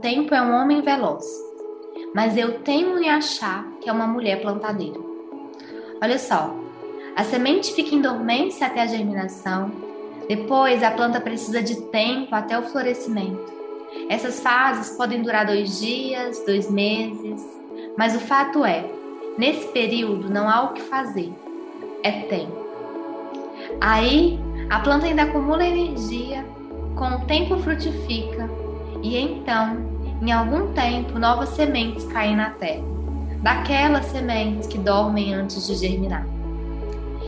[0.00, 1.24] tempo é um homem veloz,
[2.14, 4.98] mas eu temo em achar que é uma mulher plantadeira.
[6.02, 6.54] Olha só,
[7.16, 9.72] a semente fica em dormência até a germinação,
[10.28, 13.52] depois a planta precisa de tempo até o florescimento.
[14.08, 17.44] Essas fases podem durar dois dias, dois meses,
[17.96, 18.84] mas o fato é,
[19.36, 21.32] nesse período não há o que fazer,
[22.02, 22.56] é tempo.
[23.80, 24.38] Aí
[24.70, 26.44] a planta ainda acumula energia,
[26.94, 28.37] com o tempo frutifica,
[29.02, 29.76] e então,
[30.20, 32.82] em algum tempo, novas sementes caem na terra,
[33.42, 36.26] daquelas sementes que dormem antes de germinar.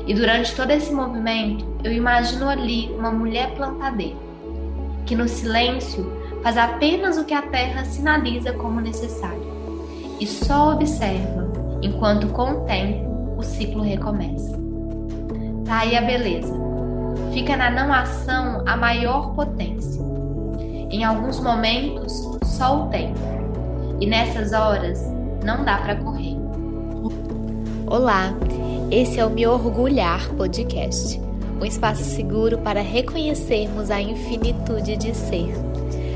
[0.07, 4.17] E durante todo esse movimento, eu imagino ali uma mulher plantadeira,
[5.07, 6.11] que no silêncio
[6.43, 9.43] faz apenas o que a terra sinaliza como necessário,
[10.19, 11.49] e só observa
[11.83, 14.59] enquanto com o tempo o ciclo recomeça.
[15.65, 16.53] Tá aí a beleza.
[17.33, 20.10] Fica na não ação a maior potência.
[20.91, 22.13] Em alguns momentos,
[22.45, 23.19] só o tempo.
[24.01, 25.01] E nessas horas,
[25.45, 26.37] não dá para correr.
[27.87, 28.35] Olá,
[28.91, 31.21] esse é o Me Orgulhar Podcast
[31.61, 35.53] um espaço seguro para reconhecermos a infinitude de ser.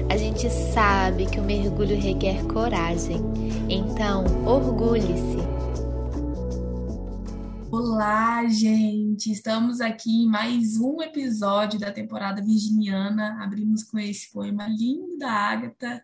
[0.09, 3.21] A gente sabe que o mergulho requer coragem,
[3.69, 5.54] então orgulhe-se.
[7.77, 9.33] Olá, gente!
[9.33, 13.43] Estamos aqui em mais um episódio da temporada virginiana.
[13.43, 16.01] Abrimos com esse poema lindo da Ágata.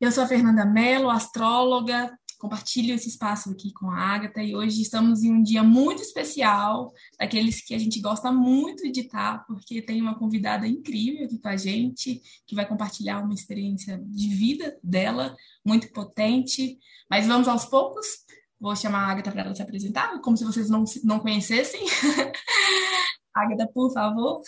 [0.00, 4.80] Eu sou a Fernanda Mello, astróloga, compartilho esse espaço aqui com a Agatha e hoje
[4.80, 9.82] estamos em um dia muito especial, daqueles que a gente gosta muito de estar, porque
[9.82, 14.78] tem uma convidada incrível aqui com a gente, que vai compartilhar uma experiência de vida
[14.80, 15.34] dela,
[15.66, 16.78] muito potente.
[17.10, 18.27] Mas vamos aos poucos.
[18.60, 21.80] Vou chamar a Agatha para ela se apresentar, como se vocês não, não conhecessem.
[23.32, 24.42] Agatha, por favor.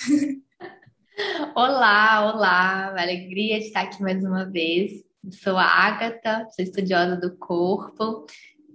[1.54, 5.04] Olá, olá, alegria de estar aqui mais uma vez.
[5.30, 8.26] Sou a Agatha, sou estudiosa do corpo.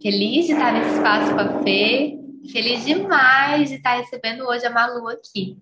[0.02, 2.18] Feliz de estar nesse espaço com a Fê.
[2.50, 5.58] Feliz demais de estar recebendo hoje a Malu aqui.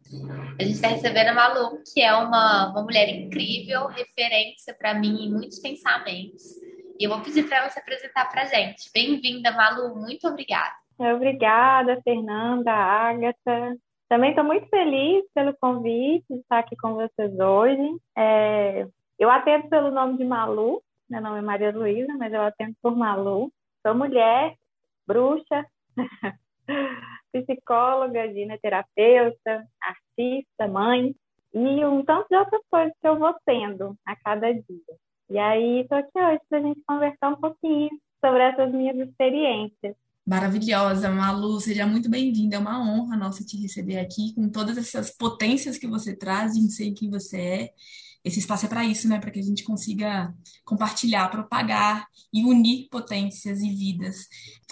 [0.59, 5.25] A gente está recebendo a Malu, que é uma, uma mulher incrível, referência para mim
[5.25, 6.43] em muitos pensamentos.
[6.99, 8.89] E eu vou pedir para ela se apresentar para a gente.
[8.93, 9.95] Bem-vinda, Malu.
[9.95, 10.73] Muito obrigada.
[10.97, 13.75] Obrigada, Fernanda, Agatha.
[14.07, 17.97] Também estou muito feliz pelo convite de estar aqui com vocês hoje.
[18.15, 18.87] É,
[19.17, 22.95] eu atendo pelo nome de Malu, meu nome é Maria Luísa, mas eu atendo por
[22.95, 23.51] Malu.
[23.81, 24.55] Sou mulher,
[25.07, 25.65] bruxa,
[27.33, 31.15] psicóloga, gineterapeuta, artista, mãe
[31.53, 34.95] e um tanto de outras coisas que eu vou tendo a cada dia.
[35.33, 37.89] E aí, estou aqui hoje para a gente conversar um pouquinho
[38.23, 39.95] sobre essas minhas experiências.
[40.23, 42.55] Maravilhosa, Malu, seja muito bem-vinda.
[42.57, 46.71] É uma honra nossa te receber aqui com todas essas potências que você traz de
[46.71, 47.69] ser quem você é
[48.23, 49.19] esse espaço é para isso, né?
[49.19, 50.33] Para que a gente consiga
[50.63, 54.27] compartilhar, propagar e unir potências e vidas.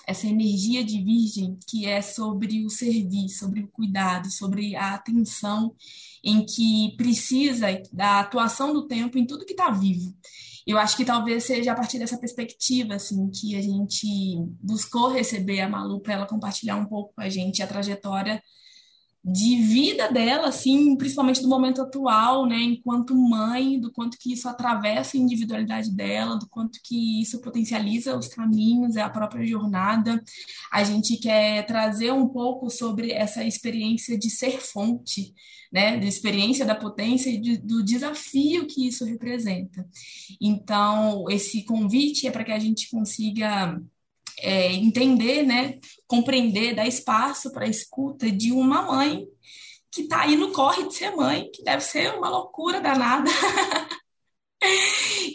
[0.07, 5.75] Essa energia de virgem que é sobre o servir, sobre o cuidado, sobre a atenção
[6.23, 10.15] em que precisa da atuação do tempo em tudo que está vivo.
[10.65, 14.07] Eu acho que talvez seja a partir dessa perspectiva assim que a gente
[14.61, 18.41] buscou receber a Malu para ela compartilhar um pouco com a gente a trajetória
[19.23, 24.49] de vida dela, assim, principalmente do momento atual, né, enquanto mãe, do quanto que isso
[24.49, 30.23] atravessa a individualidade dela, do quanto que isso potencializa os caminhos, é a própria jornada.
[30.71, 35.35] A gente quer trazer um pouco sobre essa experiência de ser fonte,
[35.71, 39.87] né, da experiência da potência e de, do desafio que isso representa.
[40.41, 43.79] Então, esse convite é para que a gente consiga
[44.41, 49.25] é, entender, né, compreender, dar espaço para a escuta de uma mãe
[49.91, 53.29] que está aí no corre de ser mãe, que deve ser uma loucura danada.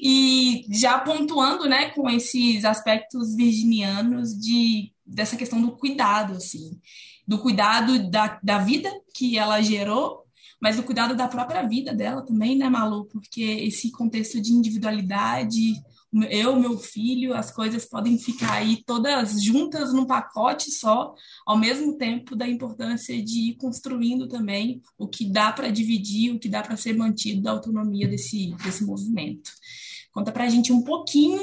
[0.03, 6.81] e já pontuando, né, com esses aspectos virginianos de dessa questão do cuidado, assim,
[7.27, 10.25] do cuidado da, da vida que ela gerou,
[10.61, 13.05] mas do cuidado da própria vida dela também, né, Malu?
[13.07, 15.75] Porque esse contexto de individualidade,
[16.25, 21.15] eu, meu filho, as coisas podem ficar aí todas juntas num pacote só,
[21.47, 26.39] ao mesmo tempo da importância de ir construindo também o que dá para dividir, o
[26.39, 29.51] que dá para ser mantido da autonomia desse, desse movimento.
[30.13, 31.41] Conta para a gente um pouquinho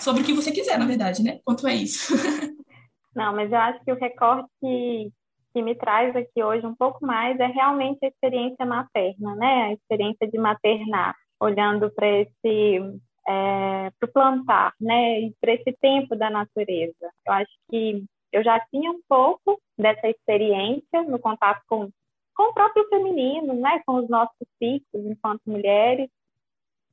[0.00, 1.40] sobre o que você quiser, na verdade, né?
[1.44, 2.12] Quanto é isso?
[3.14, 5.10] Não, mas eu acho que o recorte que,
[5.54, 9.62] que me traz aqui hoje um pouco mais é realmente a experiência materna, né?
[9.64, 12.80] A experiência de maternar, olhando para esse
[13.28, 17.12] é, para o plantar, né, e para esse tempo da natureza.
[17.26, 21.90] Eu acho que eu já tinha um pouco dessa experiência no contato com,
[22.34, 26.08] com o próprio feminino, né, com os nossos ciclos enquanto mulheres,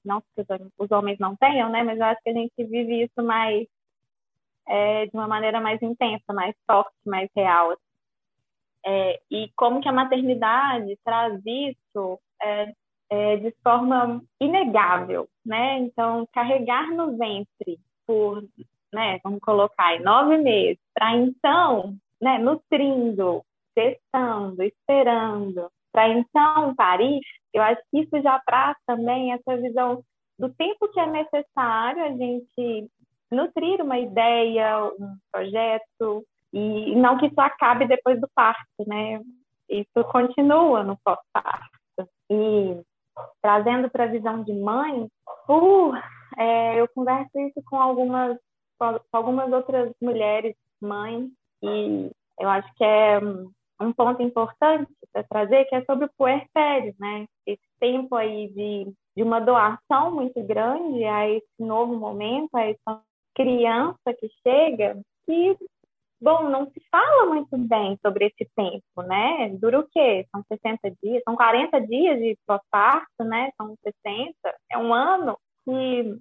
[0.04, 0.46] não que
[0.78, 1.84] os homens não tenham, né?
[1.84, 3.68] Mas eu acho que a gente vive isso mais
[4.68, 7.76] é, de uma maneira mais intensa, mais forte, mais real.
[8.86, 12.74] É, e como que a maternidade traz isso é,
[13.10, 15.80] é, de forma inegável, né?
[15.80, 18.44] Então, carregar no ventre por,
[18.94, 23.44] né, vamos colocar aí, nove meses, para então, né, nutrindo,
[23.76, 27.20] testando, esperando, para então parir,
[27.54, 30.04] eu acho que isso já traz também essa visão
[30.38, 32.90] do tempo que é necessário a gente
[33.32, 39.22] nutrir uma ideia, um projeto, e não que isso acabe depois do parto, né?
[39.70, 41.70] Isso continua no pós-parto.
[42.30, 42.82] E
[43.42, 45.08] trazendo para a visão de mãe,
[45.50, 45.94] uh,
[46.38, 48.38] é, eu converso isso com algumas,
[48.78, 51.30] com algumas outras mulheres mães,
[51.62, 53.20] e eu acho que é
[53.82, 57.26] um ponto importante para trazer, que é sobre o puerpério, né?
[57.46, 63.02] Esse tempo aí de, de uma doação muito grande a esse novo momento, a essa
[63.36, 65.58] criança que chega, que,
[66.22, 69.50] bom, não se fala muito bem sobre esse tempo, né?
[69.60, 70.26] Dura o quê?
[70.32, 73.52] São 60 dias, são 40 dias de pós-parto, né?
[73.58, 74.34] São 60,
[74.72, 76.20] é um ano que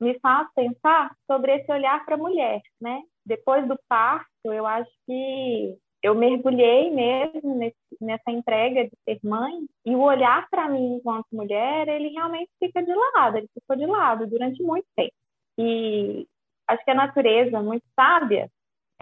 [0.00, 3.02] me faz pensar sobre esse olhar para a mulher, né?
[3.24, 9.66] Depois do parto, eu acho que eu mergulhei mesmo nesse, nessa entrega de ser mãe
[9.84, 13.86] e o olhar para mim enquanto mulher, ele realmente fica de lado, ele ficou de
[13.86, 15.12] lado durante muito tempo.
[15.58, 16.26] E
[16.68, 18.48] acho que a natureza, muito sábia,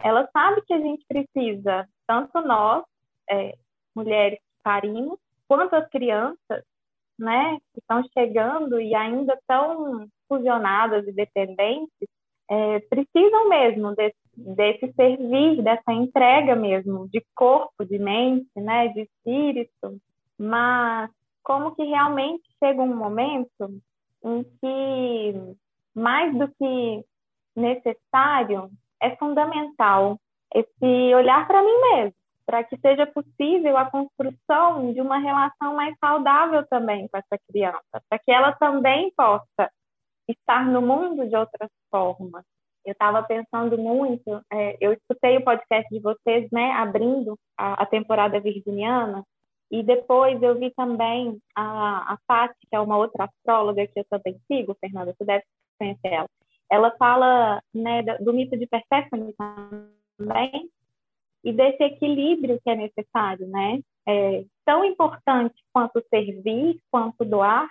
[0.03, 2.83] ela sabe que a gente precisa, tanto nós,
[3.29, 3.55] é,
[3.95, 6.63] mulheres que parimos, quanto as crianças,
[7.17, 12.09] né, que estão chegando e ainda estão fusionadas e dependentes,
[12.49, 19.01] é, precisam mesmo desse, desse servir, dessa entrega mesmo, de corpo, de mente, né, de
[19.01, 19.99] espírito,
[20.37, 21.09] mas
[21.41, 23.81] como que realmente chega um momento
[24.23, 25.55] em que
[25.93, 27.05] mais do que
[27.55, 28.69] necessário,
[29.05, 30.17] é fundamental
[30.53, 32.13] esse olhar para mim mesmo,
[32.45, 38.01] para que seja possível a construção de uma relação mais saudável também com essa criança,
[38.09, 39.71] para que ela também possa
[40.27, 42.43] estar no mundo de outras formas.
[42.85, 47.85] Eu estava pensando muito, é, eu escutei o podcast de vocês, né, abrindo a, a,
[47.85, 49.23] temporada virginiana,
[49.71, 54.05] e depois eu vi também a, a Paty, que é uma outra astróloga que eu
[54.05, 55.43] também sigo, Fernanda, você deve
[55.79, 56.29] conhecer ela
[56.71, 59.33] ela fala né, do mito de Perséfone
[60.17, 60.69] também
[61.43, 63.79] e desse equilíbrio que é necessário, né?
[64.07, 67.67] É, tão importante quanto servir, quanto doar,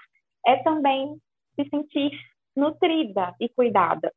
[0.47, 1.19] é também
[1.57, 2.13] se sentir
[2.57, 4.13] nutrida e cuidada.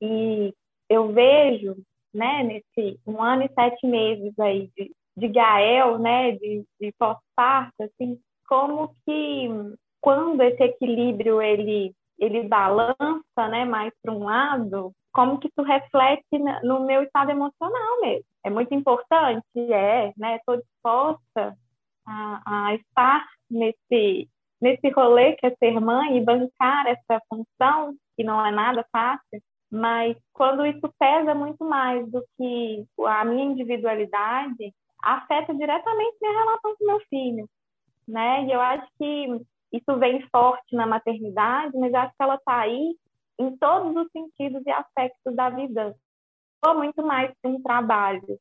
[0.00, 0.52] E
[0.88, 1.76] eu vejo,
[2.12, 7.82] né, nesse um ano e sete meses aí de, de Gael, né, de, de pós-parto,
[7.82, 9.48] assim, como que
[10.00, 16.38] quando esse equilíbrio ele ele balança, né, mais para um lado, como que isso reflete
[16.62, 18.24] no meu estado emocional mesmo.
[18.44, 21.56] É muito importante, é, né, estou disposta
[22.06, 24.28] a, a estar nesse,
[24.60, 29.40] nesse rolê que é ser mãe e bancar essa função, que não é nada fácil,
[29.70, 34.72] mas quando isso pesa muito mais do que a minha individualidade,
[35.02, 37.48] afeta diretamente minha relação com meu filho,
[38.06, 38.44] né?
[38.44, 39.40] E eu acho que
[39.76, 42.96] isso vem forte na maternidade, mas acho que ela está aí
[43.38, 45.94] em todos os sentidos e aspectos da vida.
[46.66, 48.38] Ou muito mais que um trabalho.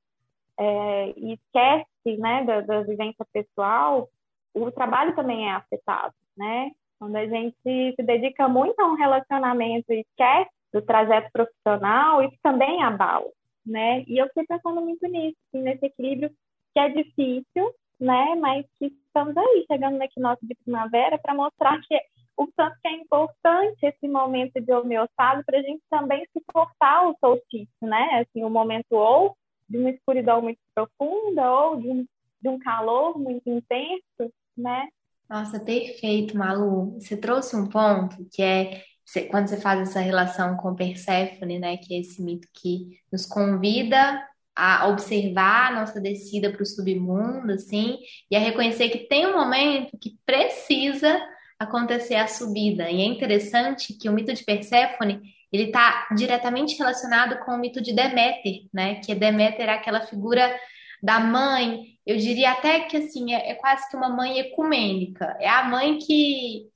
[0.58, 4.08] É, e esquece né, da, da vivência pessoal,
[4.54, 6.72] o trabalho também é afetado, né?
[7.00, 12.38] Quando a gente se dedica muito a um relacionamento e esquece do trajeto profissional, isso
[12.44, 13.30] também abala,
[13.66, 14.04] né?
[14.08, 16.30] E eu fiquei pensando muito nisso, assim, nesse equilíbrio
[16.74, 18.36] que é difícil, né?
[18.36, 21.98] Mas estamos aí, chegando no equinócio de primavera, para mostrar que
[22.36, 27.16] o tanto que é importante esse momento de homeostase para a gente também suportar o
[27.20, 28.22] solstício, né?
[28.22, 29.36] Assim, o momento ou
[29.70, 32.06] de uma escuridão muito profunda ou de um,
[32.42, 34.88] de um calor muito intenso, né?
[35.30, 37.00] Nossa, perfeito, Malu.
[37.00, 38.84] Você trouxe um ponto que é
[39.30, 44.26] quando você faz essa relação com Perséfone, né, que é esse mito que nos convida
[44.56, 47.98] a observar a nossa descida para o submundo, assim,
[48.30, 51.20] e a reconhecer que tem um momento que precisa
[51.60, 52.90] acontecer a subida.
[52.90, 57.80] E é interessante que o mito de Perséfone ele está diretamente relacionado com o mito
[57.80, 58.96] de Deméter, né?
[58.96, 60.54] Que Deméter é aquela figura
[61.02, 65.38] da mãe, eu diria até que assim é, é quase que uma mãe ecumênica.
[65.40, 66.70] É a mãe que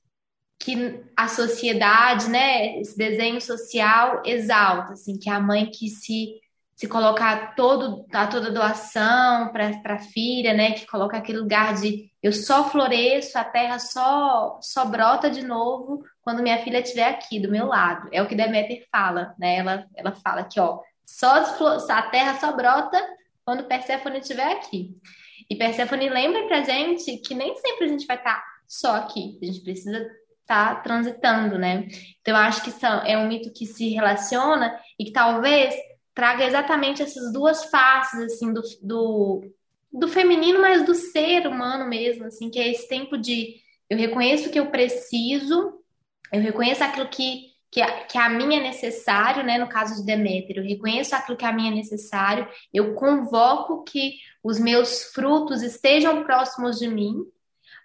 [0.60, 6.34] que a sociedade, né, esse desenho social exalta, assim, que é a mãe que se
[6.78, 10.70] se colocar todo, a toda doação para a filha, né?
[10.74, 16.04] Que coloca aquele lugar de eu só floresço, a terra só, só brota de novo
[16.22, 18.08] quando minha filha estiver aqui do meu lado.
[18.12, 19.56] É o que Deméter fala, né?
[19.56, 21.44] Ela, ela fala que, ó, só
[21.90, 23.04] a terra só brota
[23.44, 24.96] quando Perséfone estiver aqui.
[25.50, 29.36] E Perséfone lembra pra gente que nem sempre a gente vai estar tá só aqui.
[29.42, 29.98] A gente precisa
[30.42, 31.88] estar tá transitando, né?
[32.20, 35.74] Então, eu acho que são, é um mito que se relaciona e que talvez
[36.18, 39.40] traga exatamente essas duas faces, assim, do, do,
[39.92, 43.54] do feminino, mas do ser humano mesmo, assim, que é esse tempo de
[43.88, 45.80] eu reconheço que eu preciso,
[46.32, 49.58] eu reconheço aquilo que, que, que a é necessário, né?
[49.58, 54.14] No caso de Deméter, eu reconheço aquilo que a mim é necessário, eu convoco que
[54.42, 57.14] os meus frutos estejam próximos de mim,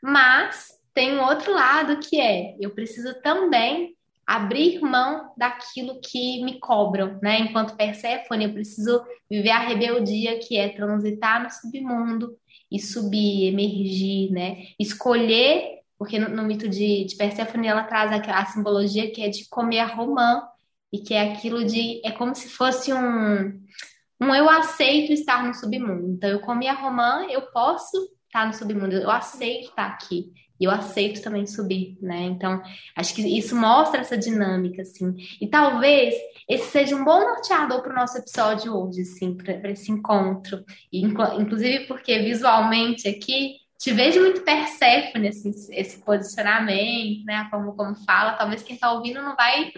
[0.01, 3.92] mas tem um outro lado que é eu preciso também
[4.25, 7.39] abrir mão daquilo que me cobram, né?
[7.39, 12.37] Enquanto Perséfone, eu preciso viver a rebeldia que é transitar no submundo
[12.71, 14.67] e subir, emergir, né?
[14.79, 19.29] Escolher, porque no, no mito de, de Perséfone ela traz a, a, simbologia que é
[19.29, 20.43] de comer a romã
[20.91, 23.61] e que é aquilo de é como se fosse um
[24.21, 26.07] um eu aceito estar no submundo.
[26.07, 30.31] Então eu comi a romã, eu posso estar no submundo, eu aceito estar aqui.
[30.59, 32.23] E eu aceito também subir, né?
[32.23, 32.61] Então,
[32.95, 35.15] acho que isso mostra essa dinâmica, assim.
[35.41, 36.15] E talvez
[36.47, 40.63] esse seja um bom norteador para o nosso episódio hoje, assim, para esse encontro.
[40.91, 47.47] E, inclusive porque visualmente aqui te vejo muito Perséfone, assim, esse posicionamento, né?
[47.51, 49.73] Como, como fala, talvez quem está ouvindo não vai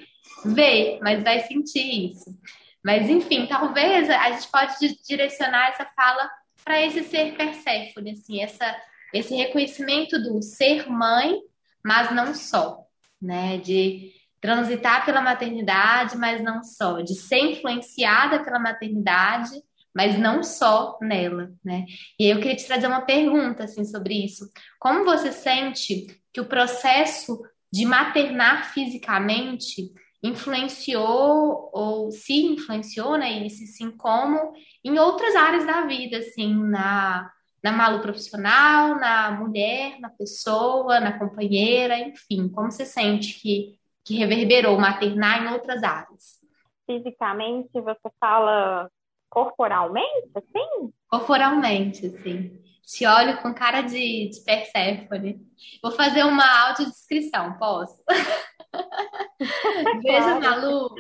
[0.46, 2.38] ver, mas vai sentir isso.
[2.84, 4.76] Mas, enfim, talvez a gente pode
[5.08, 6.30] direcionar essa fala
[6.64, 8.76] para esse ser Perséfone, assim, essa
[9.18, 11.40] esse reconhecimento do ser mãe,
[11.84, 12.86] mas não só,
[13.22, 13.58] né?
[13.58, 19.52] De transitar pela maternidade, mas não só, de ser influenciada pela maternidade,
[19.94, 21.86] mas não só nela, né?
[22.20, 24.50] E eu queria te trazer uma pergunta assim sobre isso.
[24.78, 27.42] Como você sente que o processo
[27.72, 29.92] de maternar fisicamente
[30.22, 34.54] influenciou ou se influenciou, né, e se sim como
[34.84, 37.32] em outras áreas da vida, assim, na
[37.66, 44.16] na Malu profissional, na mulher, na pessoa, na companheira, enfim, como você sente que, que
[44.16, 46.40] reverberou maternar em outras áreas?
[46.86, 48.88] Fisicamente, você fala
[49.28, 50.94] corporalmente, assim?
[51.08, 52.62] Corporalmente, sim.
[52.84, 55.42] Te olho com cara de, de Perséfone.
[55.82, 58.00] Vou fazer uma audiodescrição, posso?
[60.04, 60.94] Veja, Malu,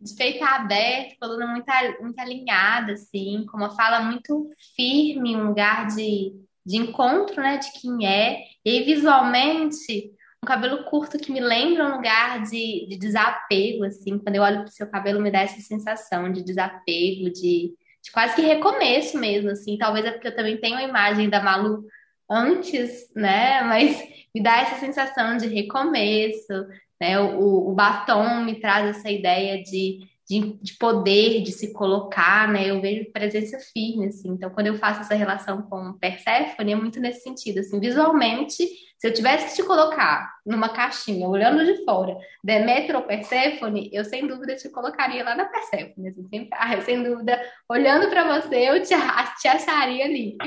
[0.00, 1.66] de peito aberto, coluna muito,
[2.00, 6.32] muito alinhada, assim, com uma fala muito firme, um lugar de,
[6.64, 8.42] de encontro, né, de quem é.
[8.64, 10.12] E aí, visualmente,
[10.42, 14.58] um cabelo curto que me lembra um lugar de, de desapego, assim, quando eu olho
[14.58, 19.18] para o seu cabelo me dá essa sensação de desapego, de, de quase que recomeço
[19.18, 19.78] mesmo, assim.
[19.78, 21.84] Talvez é porque eu também tenho a imagem da Malu
[22.28, 24.02] antes, né, mas
[24.34, 26.66] me dá essa sensação de recomeço,
[27.00, 27.18] né?
[27.20, 32.70] O, o batom me traz essa ideia de, de, de, poder, de se colocar, né?
[32.70, 34.30] Eu vejo presença firme, assim.
[34.30, 37.78] Então, quando eu faço essa relação com Persephone, é muito nesse sentido, assim.
[37.78, 38.66] Visualmente,
[38.98, 44.04] se eu tivesse que te colocar numa caixinha, olhando de fora, Deméter ou Persephone, eu
[44.04, 46.50] sem dúvida te colocaria lá na Persephone, assim, sem,
[46.82, 48.94] sem dúvida, olhando para você, eu te,
[49.40, 50.36] te acharia ali.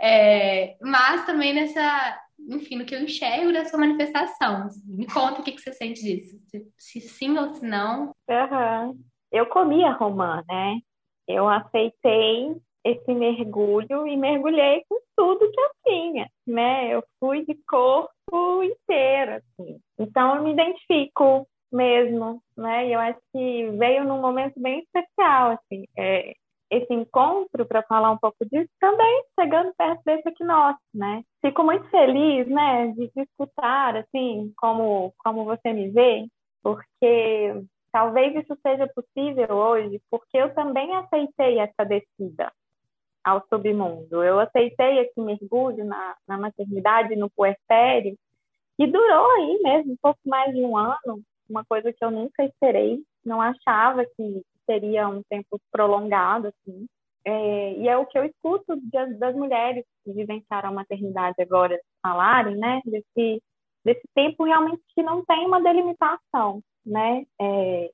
[0.00, 4.68] É, mas também nessa enfim, no que eu enxergo dessa manifestação.
[4.86, 6.38] Me conta o que, que você sente disso.
[6.78, 8.12] Se, sim ou se não.
[8.28, 9.00] Uhum.
[9.32, 10.78] Eu comi a romã, né?
[11.26, 16.94] Eu aceitei esse mergulho e mergulhei com tudo que eu tinha, né?
[16.94, 19.80] Eu fui de corpo inteiro, assim.
[19.98, 22.88] Então, eu me identifico mesmo, né?
[22.88, 25.84] E eu acho que veio num momento bem especial, assim.
[25.96, 26.34] É,
[26.76, 31.22] esse encontro para falar um pouco disso também chegando perto desse equinócio, né?
[31.40, 36.26] Fico muito feliz, né, de te escutar, assim, como, como você me vê,
[36.62, 37.62] porque
[37.92, 42.52] talvez isso seja possível hoje, porque eu também aceitei essa descida
[43.22, 44.22] ao submundo.
[44.22, 48.16] Eu aceitei esse mergulho na, na maternidade, no puerpério,
[48.76, 52.44] que durou aí mesmo um pouco mais de um ano, uma coisa que eu nunca
[52.44, 56.86] esperei, não achava que seria um tempo prolongado, assim.
[57.26, 61.80] É, e é o que eu escuto de, das mulheres que vivenciaram a maternidade agora
[62.02, 62.80] falarem, né?
[62.84, 63.42] Desse,
[63.84, 67.24] desse tempo realmente que não tem uma delimitação, né?
[67.40, 67.90] É,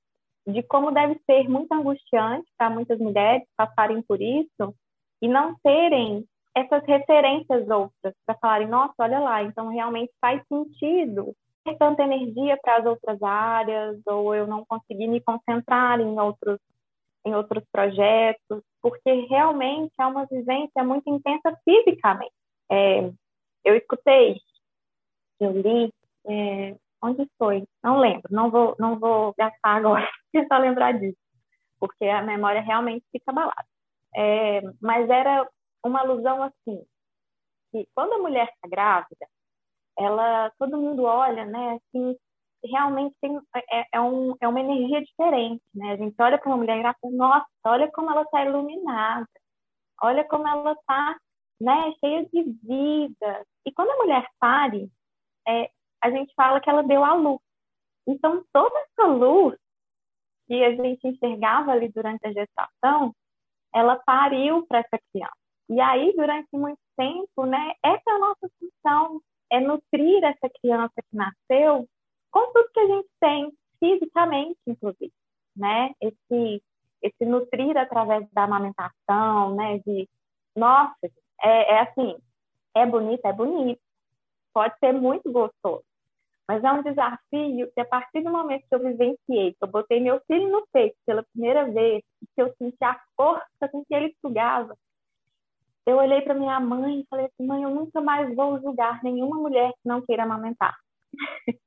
[0.47, 4.75] de como deve ser muito angustiante para muitas mulheres passarem por isso
[5.23, 6.25] e não terem
[6.57, 11.35] essas referências outras para falarem, nossa, olha lá, então realmente faz sentido
[11.77, 16.59] tanta energia para as outras áreas, ou eu não consegui me concentrar em outros
[17.25, 22.33] em outros projetos, porque realmente é uma vivência muito intensa fisicamente.
[22.71, 23.11] É,
[23.65, 24.41] eu escutei,
[25.39, 25.93] eu li,
[26.27, 27.65] é, onde foi?
[27.83, 31.19] Não lembro, não vou, não vou gastar agora, tentar lembrar disso,
[31.79, 33.67] porque a memória realmente fica abalada.
[34.17, 35.49] É, mas era
[35.85, 36.85] uma alusão assim,
[37.71, 39.27] que quando a mulher está grávida,
[39.99, 42.17] ela, todo mundo olha, né, assim,
[42.65, 43.39] realmente tem,
[43.71, 45.93] é, é, um, é uma energia diferente, né?
[45.93, 49.29] A gente olha para uma mulher grávida, nossa, olha como ela está iluminada,
[50.03, 51.19] olha como ela está,
[51.61, 53.47] né, cheia de vida.
[53.67, 54.91] E quando a mulher pare,
[55.49, 55.71] é,
[56.03, 57.41] a gente fala que ela deu a luz.
[58.07, 59.57] Então, toda essa luz
[60.47, 63.15] que a gente enxergava ali durante a gestação,
[63.75, 65.33] ela pariu para essa criança.
[65.69, 69.21] E aí, durante muito tempo, né, essa é a nossa função,
[69.51, 71.89] é nutrir essa criança que nasceu
[72.31, 75.13] com tudo que a gente tem, fisicamente, inclusive,
[75.57, 75.93] né?
[76.01, 76.63] Esse,
[77.03, 79.79] esse nutrir através da amamentação, né?
[79.79, 80.09] De,
[80.55, 80.95] nossa,
[81.43, 82.17] é, é assim,
[82.75, 83.81] é bonito, é bonito,
[84.53, 85.85] pode ser muito gostoso,
[86.47, 90.01] mas é um desafio que a partir do momento que eu vivenciei, que eu botei
[90.01, 92.03] meu filho no peito pela primeira vez,
[92.35, 94.77] que eu senti a força com que ele sugava,
[95.87, 99.37] eu olhei para minha mãe e falei assim, mãe, eu nunca mais vou julgar nenhuma
[99.37, 100.77] mulher que não queira amamentar.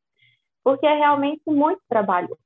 [0.63, 2.37] Porque é realmente muito trabalho,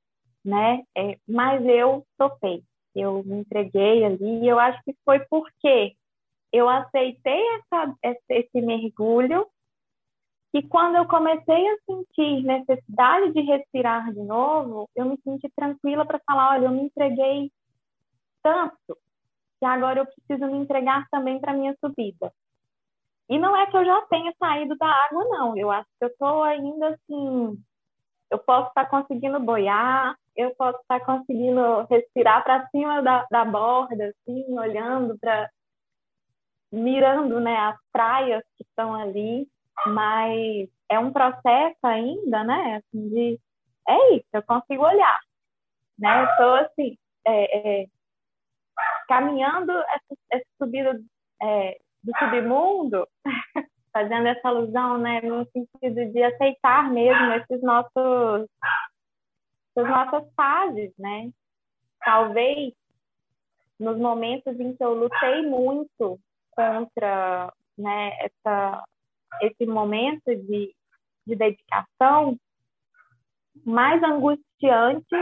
[0.44, 0.82] né?
[0.96, 5.94] É, mas eu topei, eu me entreguei ali, e eu acho que foi porque
[6.52, 7.94] eu aceitei essa,
[8.28, 9.46] esse mergulho
[10.52, 16.06] que quando eu comecei a sentir necessidade de respirar de novo, eu me senti tranquila
[16.06, 17.52] para falar, olha, eu me entreguei
[18.42, 18.98] tanto
[19.58, 22.32] que agora eu preciso me entregar também para minha subida.
[23.28, 25.56] E não é que eu já tenha saído da água, não.
[25.56, 27.62] Eu acho que eu estou ainda assim.
[28.30, 33.26] Eu posso estar tá conseguindo boiar, eu posso estar tá conseguindo respirar para cima da,
[33.30, 35.50] da borda, assim, olhando para.
[36.72, 39.46] mirando né, as praias que estão ali,
[39.86, 42.76] mas é um processo ainda, né?
[42.76, 43.40] Assim, de.
[43.88, 45.18] É isso, eu consigo olhar.
[45.98, 46.22] Né?
[46.22, 46.98] Eu estou assim.
[47.26, 47.86] É, é,
[49.08, 51.00] caminhando essa, essa subida
[51.42, 53.08] é, do submundo,
[53.92, 58.46] fazendo essa alusão, né, no sentido de aceitar mesmo esses nossos,
[59.74, 61.30] essas nossas fases, né?
[62.04, 62.72] Talvez
[63.80, 68.84] nos momentos em que eu lutei muito contra, né, essa,
[69.40, 70.74] esse momento de,
[71.26, 72.36] de dedicação,
[73.64, 75.16] mais angustiante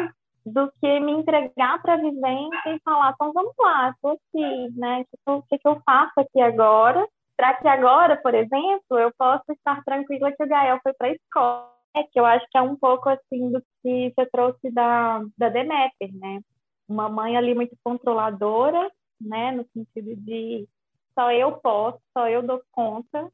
[0.47, 5.05] do que me entregar para a vivência e falar, então vamos lá, estou aqui, né?
[5.27, 7.07] O que, que eu faço aqui agora?
[7.37, 11.13] Para que agora, por exemplo, eu possa estar tranquila que o Gael foi para a
[11.13, 11.77] escola.
[11.97, 15.49] É que eu acho que é um pouco assim do que você trouxe da, da
[15.49, 16.41] Demeter, né?
[16.89, 18.89] Uma mãe ali muito controladora,
[19.21, 19.51] né?
[19.51, 20.69] No sentido de
[21.13, 23.31] só eu posso, só eu dou conta.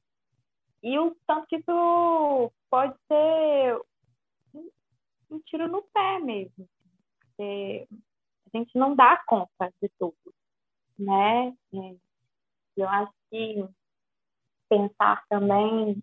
[0.83, 3.79] E o tanto que isso pode ser
[5.31, 6.67] um tiro no pé mesmo
[7.43, 7.89] porque
[8.55, 10.15] a gente não dá conta de tudo,
[10.99, 11.53] né?
[12.77, 13.67] Eu acho que
[14.69, 16.03] pensar também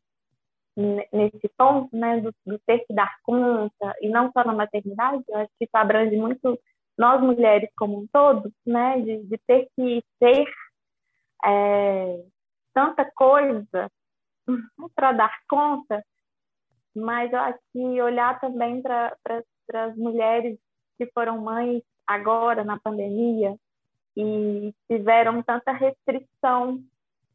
[1.12, 5.38] nesse ponto, né, do, do, ter que dar conta, e não só na maternidade, eu
[5.39, 6.58] acho que isso abrange muito
[6.97, 10.45] nós mulheres como um todo, né, de, de ter que ser
[11.45, 12.23] é,
[12.73, 13.91] tanta coisa
[14.95, 16.06] para dar conta,
[16.95, 19.13] mas eu acho que olhar também para
[19.73, 20.58] as mulheres
[20.99, 23.55] que foram mães agora na pandemia
[24.17, 26.83] e tiveram tanta restrição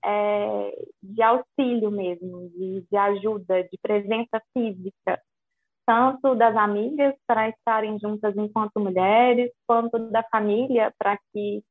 [0.05, 5.19] é, de auxílio mesmo, de, de ajuda, de presença física,
[5.87, 11.63] tanto das amigas para estarem juntas enquanto mulheres, quanto da família para que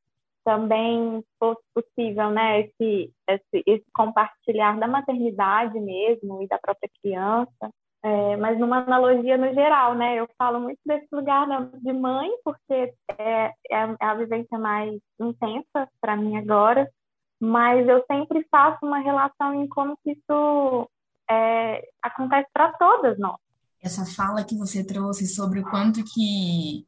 [0.44, 7.72] também fosse possível, né, esse, esse, esse compartilhar da maternidade mesmo e da própria criança.
[8.06, 10.20] É, mas numa analogia no geral, né?
[10.20, 16.18] Eu falo muito desse lugar de mãe, porque é, é a vivência mais intensa para
[16.18, 16.92] mim agora,
[17.40, 20.90] mas eu sempre faço uma relação em como que isso
[21.30, 23.38] é, acontece para todas nós.
[23.82, 26.86] Essa fala que você trouxe sobre o quanto que.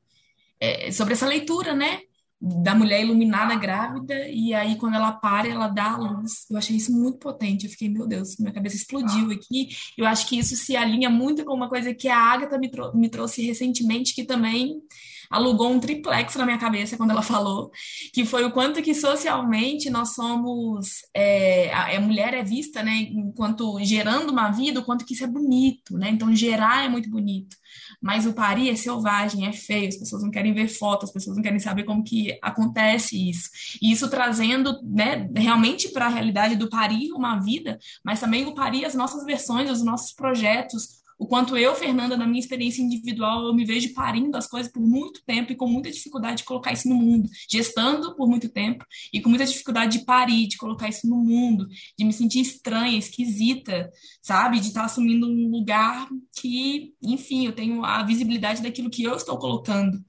[0.59, 2.01] É, sobre essa leitura, né?
[2.39, 6.45] Da mulher iluminada grávida, e aí quando ela para, ela dá a luz.
[6.49, 7.65] Eu achei isso muito potente.
[7.65, 9.69] Eu fiquei, meu Deus, minha cabeça explodiu aqui.
[9.97, 12.95] Eu acho que isso se alinha muito com uma coisa que a Agatha me, trou
[12.95, 14.81] me trouxe recentemente, que também
[15.29, 17.71] alugou um triplex na minha cabeça quando ela falou,
[18.13, 23.07] que foi o quanto que socialmente nós somos, é, a, a mulher é vista, né,
[23.11, 26.09] enquanto gerando uma vida, o quanto que isso é bonito, né?
[26.09, 27.55] Então gerar é muito bonito.
[28.01, 31.35] Mas o parir é selvagem, é feio, as pessoas não querem ver fotos, as pessoas
[31.35, 33.49] não querem saber como que acontece isso.
[33.81, 38.55] E isso trazendo, né, realmente para a realidade do parir uma vida, mas também o
[38.55, 43.45] parir as nossas versões, os nossos projetos, o quanto eu, Fernanda, na minha experiência individual,
[43.45, 46.73] eu me vejo parindo as coisas por muito tempo e com muita dificuldade de colocar
[46.73, 50.89] isso no mundo, gestando por muito tempo e com muita dificuldade de parir, de colocar
[50.89, 53.89] isso no mundo, de me sentir estranha, esquisita,
[54.21, 54.59] sabe?
[54.59, 56.07] De estar assumindo um lugar
[56.39, 60.03] que, enfim, eu tenho a visibilidade daquilo que eu estou colocando.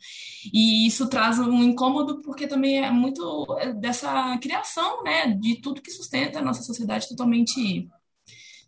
[0.52, 3.46] E isso traz um incômodo porque também é muito
[3.78, 7.88] dessa criação, né, de tudo que sustenta a nossa sociedade totalmente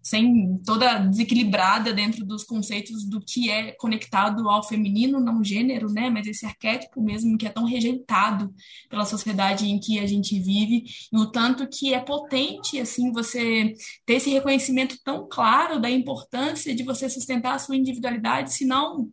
[0.03, 6.09] sem toda desequilibrada dentro dos conceitos do que é conectado ao feminino, não gênero, né?
[6.09, 8.55] Mas esse arquétipo mesmo que é tão rejeitado
[8.89, 13.75] pela sociedade em que a gente vive e o tanto que é potente assim você
[14.07, 19.09] ter esse reconhecimento tão claro da importância de você sustentar a sua individualidade, senão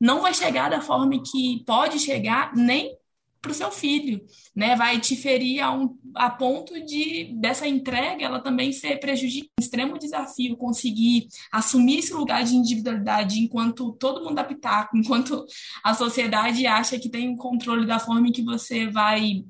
[0.00, 2.96] não vai chegar da forma que pode chegar nem
[3.46, 4.20] para o seu filho,
[4.54, 4.74] né?
[4.74, 9.46] Vai te ferir a, um, a ponto de dessa entrega ela também ser prejudicial.
[9.60, 15.46] Extremo desafio conseguir assumir esse lugar de individualidade enquanto todo mundo dá pitaco, enquanto
[15.82, 19.44] a sociedade acha que tem o controle da forma em que você vai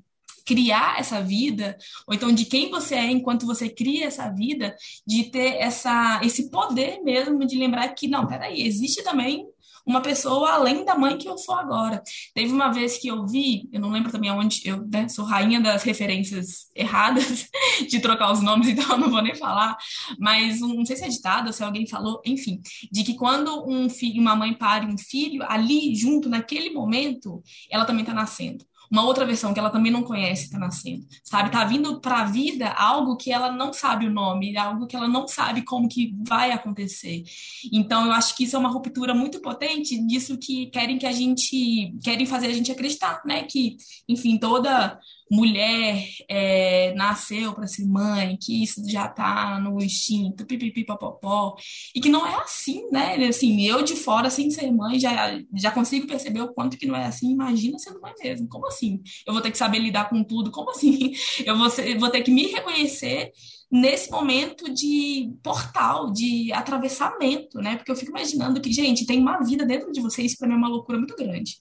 [0.45, 5.25] criar essa vida, ou então de quem você é enquanto você cria essa vida, de
[5.25, 9.45] ter essa, esse poder mesmo de lembrar que, não, peraí, existe também
[9.87, 12.03] uma pessoa além da mãe que eu sou agora.
[12.35, 15.61] Teve uma vez que eu vi, eu não lembro também aonde, eu né, sou rainha
[15.61, 17.49] das referências erradas
[17.89, 19.77] de trocar os nomes, então eu não vou nem falar,
[20.19, 23.89] mas um, não sei se é ditado, se alguém falou, enfim, de que quando um
[23.89, 29.05] filho, uma mãe pare um filho, ali junto, naquele momento, ela também está nascendo uma
[29.05, 31.51] outra versão que ela também não conhece está nascendo, sabe?
[31.51, 35.09] Tá vindo para a vida algo que ela não sabe o nome, algo que ela
[35.09, 37.25] não sabe como que vai acontecer.
[37.73, 41.13] Então eu acho que isso é uma ruptura muito potente disso que querem que a
[41.13, 43.43] gente querem fazer a gente acreditar, né?
[43.43, 43.77] Que,
[44.09, 44.99] enfim, toda
[45.31, 51.57] mulher é, nasceu para ser mãe, que isso já está no instinto, pipipi, popopó,
[51.95, 53.17] e que não é assim, né?
[53.27, 56.97] Assim, eu de fora, sem ser mãe, já, já consigo perceber o quanto que não
[56.97, 57.33] é assim.
[57.33, 58.49] Imagina sendo mãe mesmo.
[58.49, 59.01] Como assim?
[59.27, 60.51] Eu vou ter que saber lidar com tudo?
[60.51, 61.13] Como assim?
[61.45, 63.31] Eu vou, ser, vou ter que me reconhecer
[63.71, 67.77] nesse momento de portal, de atravessamento, né?
[67.77, 70.57] Porque eu fico imaginando que, gente, tem uma vida dentro de vocês, para mim é
[70.57, 71.57] uma loucura muito grande.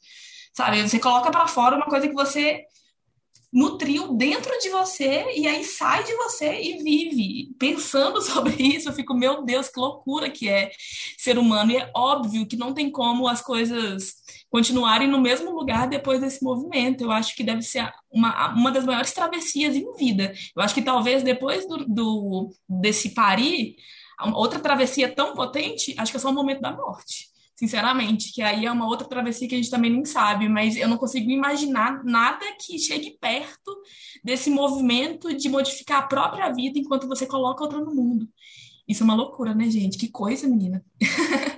[0.53, 0.81] Sabe?
[0.87, 2.63] Você coloca para fora uma coisa que você
[3.55, 7.55] nutriu dentro de você e aí sai de você e vive.
[7.57, 10.71] Pensando sobre isso, eu fico, meu Deus, que loucura que é
[11.17, 11.71] ser humano.
[11.71, 14.15] E é óbvio que não tem como as coisas
[14.49, 17.05] continuarem no mesmo lugar depois desse movimento.
[17.05, 20.33] Eu acho que deve ser uma, uma das maiores travessias em vida.
[20.53, 23.77] Eu acho que talvez depois do, do desse parir,
[24.33, 28.65] outra travessia tão potente, acho que é só o momento da morte sinceramente, que aí
[28.65, 32.03] é uma outra travessia que a gente também nem sabe, mas eu não consigo imaginar
[32.03, 33.75] nada que chegue perto
[34.23, 38.27] desse movimento de modificar a própria vida enquanto você coloca outra no mundo.
[38.87, 39.97] Isso é uma loucura, né, gente?
[39.97, 40.83] Que coisa, menina.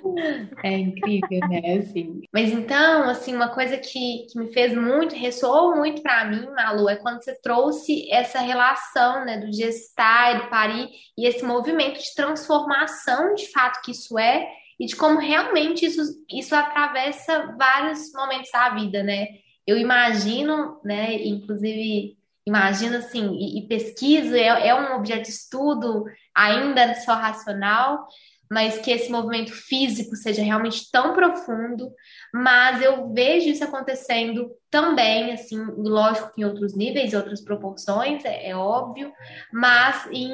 [0.63, 1.77] É incrível, né?
[1.77, 2.21] Assim.
[2.33, 6.89] Mas então, assim, uma coisa que, que me fez muito, ressoou muito para mim, Malu,
[6.89, 12.15] é quando você trouxe essa relação, né, do gestar, do parir e esse movimento de
[12.15, 14.47] transformação, de fato, que isso é,
[14.79, 19.27] e de como realmente isso, isso atravessa vários momentos da vida, né?
[19.65, 26.05] Eu imagino, né, inclusive imagino assim, e, e pesquiso, é, é um objeto de estudo
[26.33, 28.07] ainda só racional,
[28.49, 31.91] mas que esse movimento físico seja realmente tão profundo,
[32.33, 38.49] mas eu vejo isso acontecendo também, assim, lógico que em outros níveis, outras proporções, é,
[38.49, 39.11] é óbvio,
[39.51, 40.31] mas em,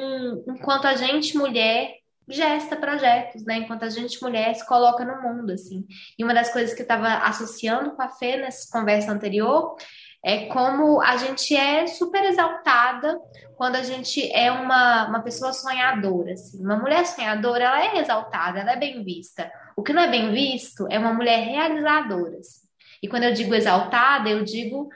[0.48, 1.94] enquanto a gente, mulher,
[2.28, 3.58] gesta projetos, né?
[3.58, 5.86] Enquanto a gente mulher se coloca no mundo, assim.
[6.18, 9.76] E uma das coisas que eu estava associando com a Fê nessa conversa anterior
[10.24, 13.20] é como a gente é super exaltada
[13.56, 16.64] quando a gente é uma, uma pessoa sonhadora, assim.
[16.64, 19.50] Uma mulher sonhadora, ela é exaltada, ela é bem vista.
[19.76, 22.64] O que não é bem visto é uma mulher realizadora, assim.
[23.02, 24.88] E quando eu digo exaltada, eu digo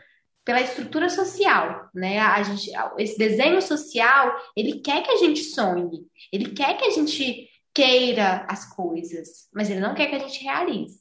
[0.49, 2.19] pela estrutura social, né?
[2.19, 6.91] A gente, esse desenho social, ele quer que a gente sonhe, ele quer que a
[6.91, 11.01] gente queira as coisas, mas ele não quer que a gente realize.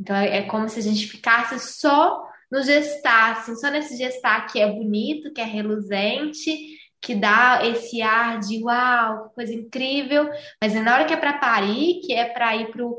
[0.00, 4.48] Então é, é como se a gente ficasse só no gestar, assim, só nesse gestar
[4.48, 6.52] que é bonito, que é reluzente,
[7.00, 10.28] que dá esse ar de uau, coisa incrível,
[10.60, 12.98] mas na hora que é para parir, que é para ir pro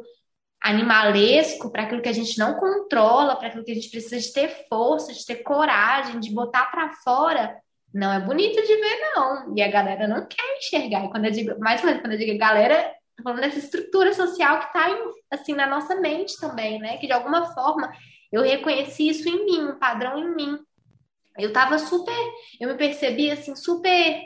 [0.64, 4.32] animalesco, para aquilo que a gente não controla, para aquilo que a gente precisa de
[4.32, 7.58] ter força, de ter coragem, de botar para fora,
[7.94, 9.56] não é bonito de ver, não.
[9.56, 11.06] E a galera não quer enxergar.
[11.06, 14.60] E quando eu digo, mais ou menos, quando eu digo galera, falando dessa estrutura social
[14.60, 14.98] que está
[15.30, 16.98] assim na nossa mente também, né?
[16.98, 17.92] Que de alguma forma
[18.32, 20.58] eu reconheci isso em mim, um padrão em mim.
[21.38, 22.16] Eu tava super,
[22.60, 24.22] eu me percebi assim super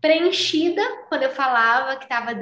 [0.00, 2.38] preenchida quando eu falava que estava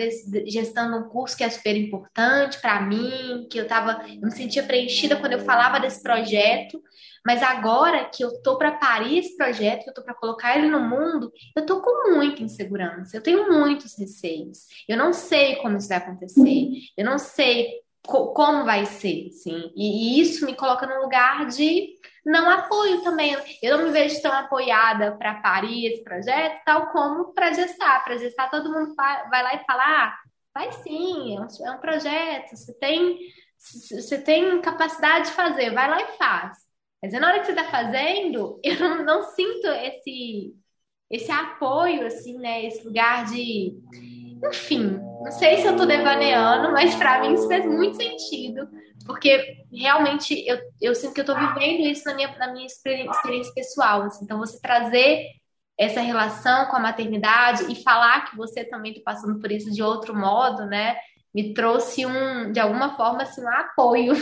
[0.46, 4.62] gestando um curso que é super importante para mim, que eu tava, eu me sentia
[4.62, 6.82] preenchida quando eu falava desse projeto,
[7.24, 10.68] mas agora que eu tô para parir esse projeto, que eu tô para colocar ele
[10.68, 14.66] no mundo, eu tô com muita insegurança, eu tenho muitos receios.
[14.88, 16.68] Eu não sei como isso vai acontecer.
[16.96, 19.72] Eu não sei co como vai ser, sim.
[19.74, 21.95] E, e isso me coloca num lugar de
[22.26, 23.36] não apoio também.
[23.62, 28.04] Eu não me vejo tão apoiada para parir esse projeto, tal como para gestar.
[28.04, 30.18] Para gestar, todo mundo vai lá e fala: ah,
[30.52, 33.18] vai sim, é um, é projeto, você tem,
[33.56, 36.58] você tem capacidade de fazer, vai lá e faz.
[37.00, 40.52] Mas na hora que você está fazendo, eu não, não sinto esse,
[41.08, 42.64] esse apoio, assim, né?
[42.64, 43.78] Esse lugar de.
[44.44, 48.68] Enfim, não sei se eu estou devaneando, mas para mim isso fez muito sentido
[49.06, 53.54] porque realmente eu, eu sinto que eu estou vivendo isso na minha, na minha experiência
[53.54, 54.02] pessoal.
[54.02, 54.24] Assim.
[54.24, 55.28] Então, você trazer
[55.78, 59.82] essa relação com a maternidade e falar que você também está passando por isso de
[59.82, 60.96] outro modo, né?
[61.34, 64.14] Me trouxe um, de alguma forma, assim, um apoio.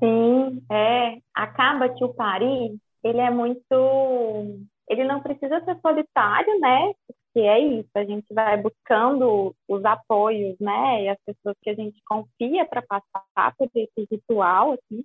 [0.00, 1.18] Sim, é.
[1.34, 2.72] Acaba que o Paris,
[3.04, 4.66] ele é muito.
[4.88, 6.92] Ele não precisa ser solitário, né?
[7.32, 11.74] Que é isso, a gente vai buscando os apoios, né, e as pessoas que a
[11.74, 15.04] gente confia para passar por esse ritual aqui,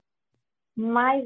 [0.75, 1.25] mas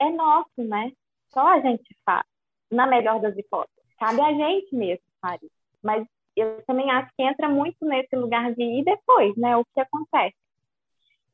[0.00, 0.92] é nosso, né?
[1.28, 2.24] Só a gente faz,
[2.70, 3.76] na melhor das hipóteses.
[3.98, 5.50] Cabe a gente mesmo, Mari.
[5.82, 9.56] Mas eu também acho que entra muito nesse lugar de ir depois, né?
[9.56, 10.36] O que acontece.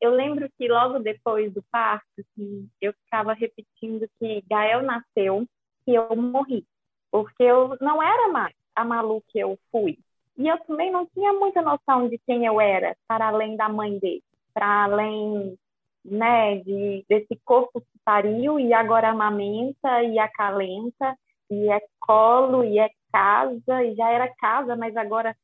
[0.00, 5.46] Eu lembro que logo depois do parto, assim, eu ficava repetindo que Gael nasceu
[5.86, 6.64] e eu morri,
[7.10, 9.98] porque eu não era mais a Malu que eu fui.
[10.36, 13.98] E eu também não tinha muita noção de quem eu era, para além da mãe
[13.98, 14.22] dele,
[14.54, 15.58] para além
[16.04, 21.16] né, de, desse corpo que pariu e agora amamenta e acalenta,
[21.50, 25.36] e é colo, e é casa, e já era casa, mas agora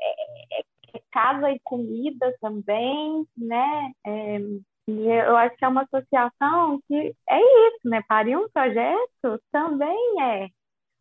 [0.00, 0.62] é, é,
[0.94, 3.92] é casa e comida também, né?
[4.06, 4.38] É,
[4.88, 8.02] e eu acho que é uma associação que é isso, né?
[8.08, 10.48] Parir um projeto também é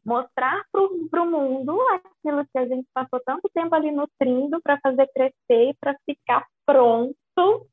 [0.06, 5.08] mostrar para o mundo aquilo que a gente passou tanto tempo ali nutrindo para fazer
[5.14, 7.68] crescer, para ficar pronto,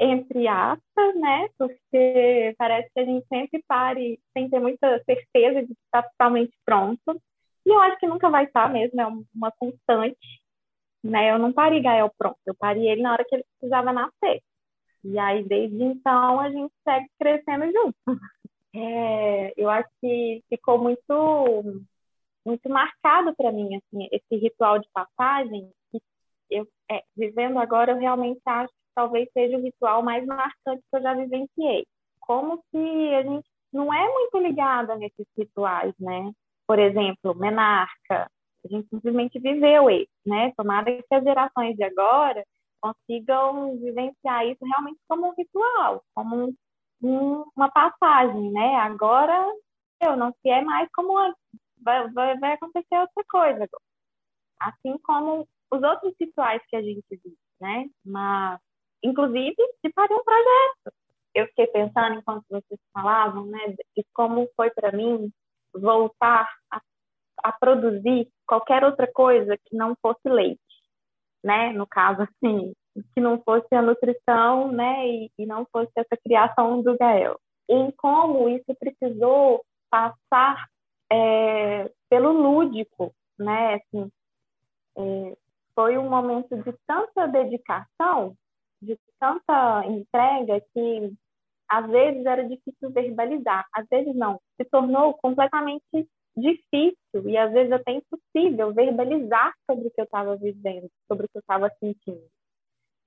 [0.00, 1.48] entre aspas, né?
[1.58, 6.56] Porque parece que a gente sempre pare sem ter muita certeza de que está totalmente
[6.64, 7.20] pronto.
[7.66, 10.18] E eu acho que nunca vai estar mesmo, é uma constante.
[11.02, 11.30] Né?
[11.30, 14.42] Eu não parei Gael pronto, eu parei ele na hora que ele precisava nascer.
[15.04, 17.96] E aí, desde então, a gente segue crescendo junto
[18.74, 21.62] é, eu acho que ficou muito
[22.44, 26.02] muito marcado para mim assim esse ritual de passagem que
[26.50, 30.96] eu é, vivendo agora eu realmente acho que talvez seja o ritual mais marcante que
[30.96, 31.86] eu já vivenciei.
[32.20, 36.32] Como se a gente não é muito ligada nesses rituais né?
[36.66, 38.28] Por exemplo menarca
[38.64, 40.52] a gente simplesmente viveu ele né?
[40.56, 42.44] Tomara que as gerações de agora
[42.80, 46.54] consigam vivenciar isso realmente como um ritual como um
[47.04, 48.76] uma passagem, né?
[48.76, 49.52] Agora
[50.00, 51.14] eu não se é mais como.
[51.82, 53.68] Vai, vai, vai acontecer outra coisa.
[54.60, 57.86] Assim como os outros rituais que a gente vive, né?
[58.04, 58.60] Mas,
[59.02, 60.96] inclusive, de fazer um projeto.
[61.34, 65.32] Eu fiquei pensando, enquanto vocês falavam, né, de como foi para mim
[65.74, 66.80] voltar a,
[67.42, 70.60] a produzir qualquer outra coisa que não fosse leite,
[71.42, 71.72] né?
[71.72, 72.72] No caso, assim,
[73.14, 77.38] que não fosse a nutrição, né, e, e não fosse essa criação do Gael.
[77.68, 80.66] Em como isso precisou passar
[81.10, 84.10] é, pelo lúdico, né, assim,
[84.96, 85.36] é,
[85.74, 88.36] foi um momento de tanta dedicação,
[88.80, 91.12] de tanta entrega que
[91.68, 97.72] às vezes era difícil verbalizar, às vezes não, se tornou completamente difícil e às vezes
[97.72, 102.24] até impossível verbalizar sobre o que eu estava vivendo, sobre o que eu estava sentindo.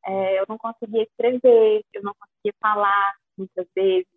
[0.07, 4.07] É, eu não conseguia escrever, eu não conseguia falar muitas vezes.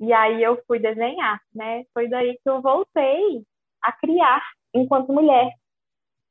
[0.00, 1.84] E aí eu fui desenhar, né?
[1.94, 3.44] Foi daí que eu voltei
[3.82, 4.42] a criar
[4.74, 5.52] enquanto mulher.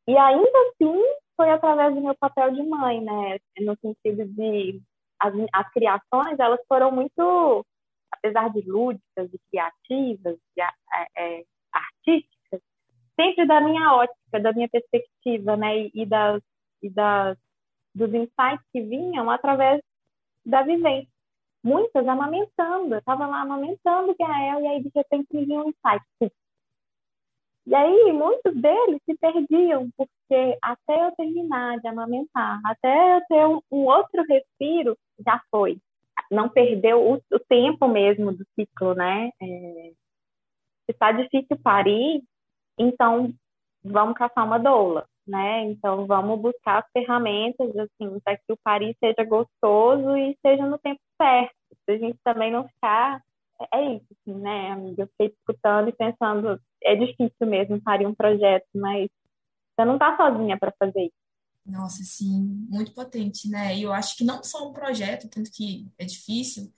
[0.08, 1.02] E ainda assim
[1.38, 3.40] foi através do meu papel de mãe, né?
[3.62, 4.82] No sentido de
[5.20, 7.66] as, as criações, elas foram muito,
[8.12, 12.62] apesar de lúdicas e criativas, de, é, é, artísticas,
[13.20, 15.78] sempre da minha ótica, da minha perspectiva, né?
[15.78, 16.42] E, e das,
[16.82, 17.38] e das
[17.94, 19.82] dos insights que vinham através
[20.46, 21.12] da vivência.
[21.64, 26.34] Muitas amamentando, eu estava lá amamentando Gael e aí de repente me vinha um insight.
[27.66, 33.48] E aí muitos deles se perdiam, porque até eu terminar de amamentar, até eu ter
[33.48, 35.78] um, um outro respiro, já foi.
[36.30, 39.32] Não perdeu o, o tempo mesmo do ciclo, né?
[39.42, 39.92] É,
[40.90, 42.22] está difícil parir,
[42.78, 43.34] então
[43.82, 45.64] vamos caçar uma doula né?
[45.64, 50.78] Então vamos buscar as ferramentas assim para que o Paris seja gostoso e seja no
[50.78, 51.56] tempo certo.
[51.88, 53.22] A gente também não ficar
[53.62, 55.04] é, é isso, assim, né, amiga?
[55.04, 59.10] Eu fiquei escutando e pensando, é difícil mesmo parir um projeto, mas
[59.76, 61.24] você não está sozinha para fazer isso.
[61.66, 63.76] Nossa, sim, muito potente, né?
[63.76, 66.74] E eu acho que não só um projeto, tanto que é difícil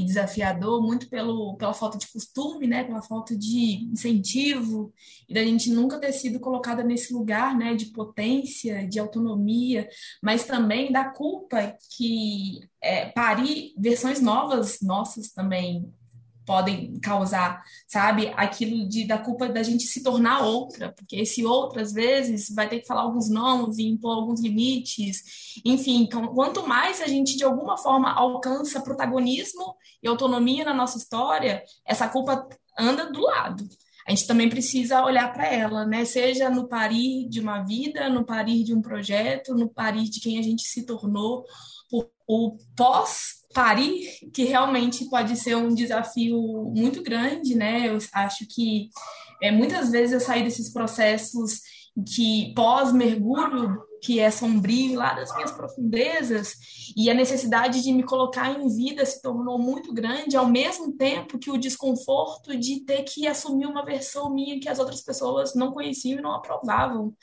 [0.00, 2.84] e desafiador, muito pelo, pela falta de costume, né?
[2.84, 4.92] Pela falta de incentivo
[5.28, 7.74] e da gente nunca ter sido colocada nesse lugar, né?
[7.74, 9.88] De potência, de autonomia,
[10.22, 15.92] mas também da culpa que é, parir versões novas nossas também
[16.46, 18.32] podem causar, sabe?
[18.36, 22.68] Aquilo de, da culpa da gente se tornar outra, porque esse outro, às vezes, vai
[22.68, 25.60] ter que falar alguns nomes e impor alguns limites.
[25.64, 30.98] Enfim, então, quanto mais a gente, de alguma forma, alcança protagonismo e autonomia na nossa
[30.98, 32.48] história, essa culpa
[32.78, 33.68] anda do lado.
[34.06, 36.04] A gente também precisa olhar para ela, né?
[36.04, 40.38] Seja no parir de uma vida, no parir de um projeto, no parir de quem
[40.38, 41.44] a gente se tornou,
[42.26, 46.38] o pós parir, que realmente pode ser um desafio
[46.74, 47.88] muito grande, né?
[47.88, 48.88] Eu acho que
[49.42, 51.60] é, muitas vezes eu saí desses processos
[52.14, 56.54] que pós-mergulho, que é sombrio lá das minhas profundezas,
[56.96, 61.38] e a necessidade de me colocar em vida se tornou muito grande, ao mesmo tempo
[61.38, 65.72] que o desconforto de ter que assumir uma versão minha que as outras pessoas não
[65.72, 67.14] conheciam e não aprovavam.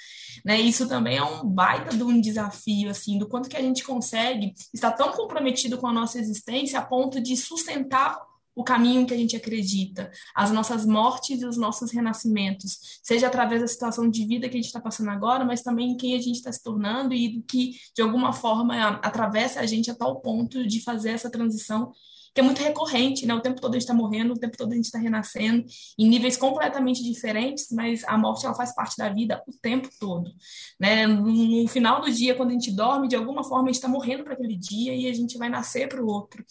[0.46, 0.60] Né?
[0.60, 4.54] Isso também é um baita de um desafio, assim, do quanto que a gente consegue
[4.74, 8.27] estar tão comprometido com a nossa existência a ponto de sustentar
[8.58, 13.62] o caminho que a gente acredita, as nossas mortes e os nossos renascimentos, seja através
[13.62, 16.38] da situação de vida que a gente está passando agora, mas também quem a gente
[16.38, 20.66] está se tornando e do que, de alguma forma, atravessa a gente a tal ponto
[20.66, 21.92] de fazer essa transição
[22.38, 23.34] que é muito recorrente, né?
[23.34, 25.66] O tempo todo a gente está morrendo, o tempo todo a gente está renascendo,
[25.98, 30.32] em níveis completamente diferentes, mas a morte ela faz parte da vida o tempo todo,
[30.80, 31.08] né?
[31.08, 34.24] No final do dia, quando a gente dorme, de alguma forma a gente está morrendo
[34.24, 36.46] para aquele dia e a gente vai nascer para o outro.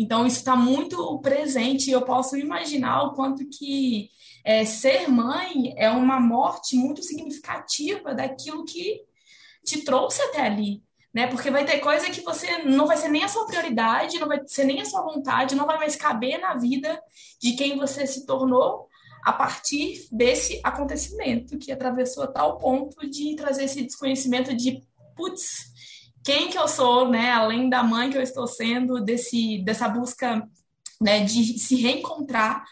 [0.00, 1.90] Então isso está muito presente.
[1.90, 4.08] E eu posso imaginar o quanto que
[4.44, 9.02] é, ser mãe é uma morte muito significativa daquilo que
[9.64, 10.82] te trouxe até ali
[11.12, 11.26] né?
[11.26, 14.40] Porque vai ter coisa que você não vai ser nem a sua prioridade, não vai
[14.46, 17.00] ser nem a sua vontade, não vai mais caber na vida
[17.40, 18.88] de quem você se tornou
[19.24, 24.82] a partir desse acontecimento que atravessou a tal ponto de trazer esse desconhecimento de
[25.14, 25.69] putz,
[26.24, 27.30] quem que eu sou, né?
[27.32, 30.46] Além da mãe que eu estou sendo, desse dessa busca,
[31.00, 32.64] né, de se reencontrar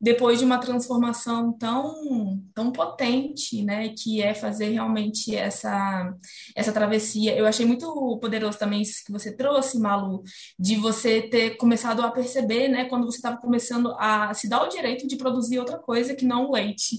[0.00, 6.14] depois de uma transformação tão, tão potente, né, que é fazer realmente essa,
[6.54, 7.34] essa travessia.
[7.34, 10.22] Eu achei muito poderoso também isso que você trouxe, Malu,
[10.58, 14.68] de você ter começado a perceber, né, quando você estava começando a se dar o
[14.68, 16.98] direito de produzir outra coisa que não o leite.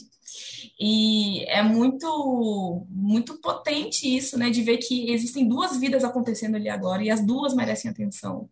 [0.79, 6.69] E é muito, muito potente isso, né, de ver que existem duas vidas acontecendo ali
[6.69, 8.49] agora e as duas merecem atenção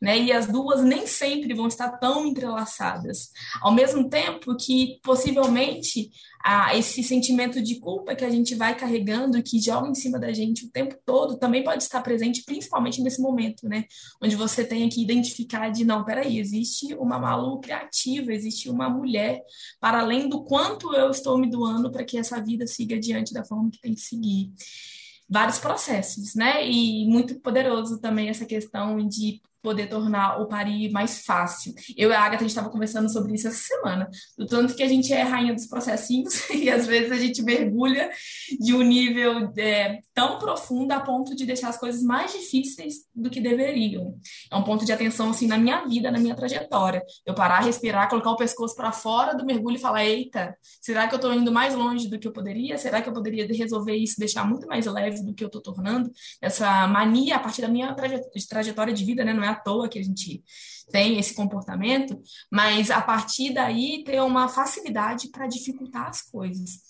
[0.00, 0.18] né?
[0.18, 3.30] E as duas nem sempre vão estar tão entrelaçadas.
[3.60, 6.10] Ao mesmo tempo que possivelmente
[6.44, 10.32] ah, esse sentimento de culpa que a gente vai carregando, que joga em cima da
[10.32, 13.84] gente o tempo todo, também pode estar presente, principalmente nesse momento, né?
[14.22, 19.42] Onde você tem que identificar de não, peraí, existe uma Malu criativa, existe uma mulher,
[19.80, 23.44] para além do quanto eu estou me doando para que essa vida siga adiante da
[23.44, 24.52] forma que tem que seguir
[25.28, 26.66] vários processos, né?
[26.66, 31.74] E muito poderoso também essa questão de poder tornar o pari mais fácil.
[31.96, 34.82] Eu e a Agatha, a gente estava conversando sobre isso essa semana, do tanto que
[34.82, 38.10] a gente é rainha dos processinhos e às vezes a gente mergulha
[38.60, 43.30] de um nível é, tão profundo a ponto de deixar as coisas mais difíceis do
[43.30, 44.14] que deveriam.
[44.50, 47.02] É um ponto de atenção, assim, na minha vida, na minha trajetória.
[47.26, 51.14] Eu parar, respirar, colocar o pescoço para fora do mergulho e falar, eita, será que
[51.14, 52.78] eu estou indo mais longe do que eu poderia?
[52.78, 56.10] Será que eu poderia resolver isso, deixar muito mais leve do que eu estou tornando?
[56.40, 57.94] Essa mania, a partir da minha
[58.48, 59.32] trajetória de vida, né?
[59.32, 60.42] Não é à toa que a gente
[60.90, 66.88] tem esse comportamento, mas a partir daí ter uma facilidade para dificultar as coisas.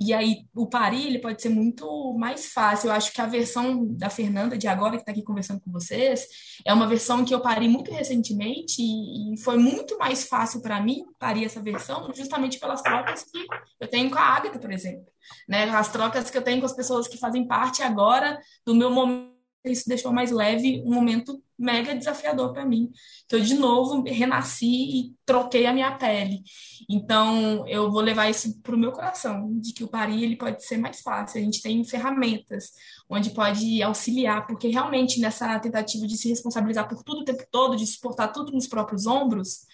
[0.00, 2.88] E aí o pari ele pode ser muito mais fácil.
[2.88, 6.26] Eu acho que a versão da Fernanda de agora que está aqui conversando com vocês
[6.64, 10.80] é uma versão que eu parei muito recentemente e, e foi muito mais fácil para
[10.80, 13.46] mim parir essa versão justamente pelas trocas que
[13.80, 15.06] eu tenho com a Agatha, por exemplo,
[15.48, 15.64] né?
[15.70, 19.35] As trocas que eu tenho com as pessoas que fazem parte agora do meu momento
[19.70, 22.90] isso deixou mais leve um momento mega desafiador para mim,
[23.26, 26.42] que eu de novo renasci e troquei a minha pele.
[26.88, 30.64] Então, eu vou levar isso para o meu coração, de que o parir ele pode
[30.64, 31.40] ser mais fácil.
[31.40, 32.72] A gente tem ferramentas
[33.08, 37.76] onde pode auxiliar, porque realmente nessa tentativa de se responsabilizar por tudo o tempo todo,
[37.76, 39.66] de suportar tudo nos próprios ombros,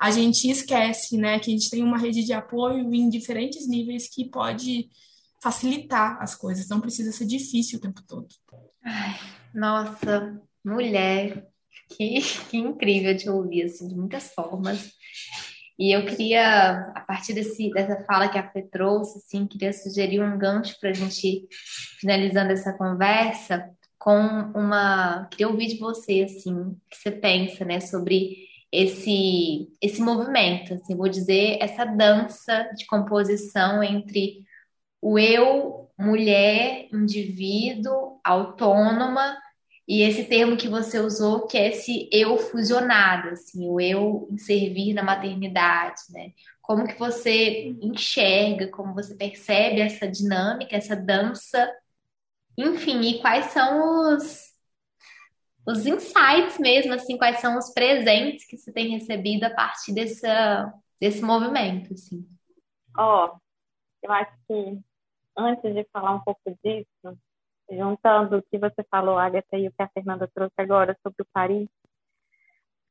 [0.00, 4.08] a gente esquece, né, que a gente tem uma rede de apoio em diferentes níveis
[4.08, 4.88] que pode
[5.42, 8.28] facilitar as coisas, não precisa ser difícil o tempo todo.
[8.90, 9.14] Ai,
[9.54, 11.46] nossa, mulher,
[11.90, 14.92] que, que incrível te ouvir, assim, de muitas formas.
[15.78, 20.22] E eu queria, a partir desse, dessa fala que a Fê trouxe, assim, queria sugerir
[20.22, 21.46] um gancho para a gente
[22.00, 24.16] finalizando essa conversa com
[24.54, 25.28] uma.
[25.30, 28.38] Queria ouvir de você, assim, o que você pensa, né, sobre
[28.72, 34.44] esse, esse movimento, assim, vou dizer, essa dança de composição entre
[35.00, 39.36] o eu, mulher, indivíduo, autônoma,
[39.88, 44.36] e esse termo que você usou, que é esse eu fusionado, assim, o eu em
[44.36, 46.32] servir na maternidade, né?
[46.60, 51.72] Como que você enxerga, como você percebe essa dinâmica, essa dança,
[52.56, 54.52] enfim, e quais são os,
[55.66, 60.70] os insights mesmo, assim, quais são os presentes que você tem recebido a partir dessa,
[61.00, 62.28] desse movimento, assim?
[62.94, 63.40] Ó, oh,
[64.02, 64.78] eu acho que
[65.38, 67.18] antes de falar um pouco disso,
[67.70, 71.26] juntando o que você falou, Agatha, e o que a Fernanda trouxe agora sobre o
[71.32, 71.68] Paris,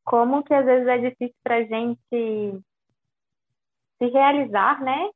[0.06, 2.64] como que às vezes é difícil para a gente
[3.98, 5.10] se realizar, né?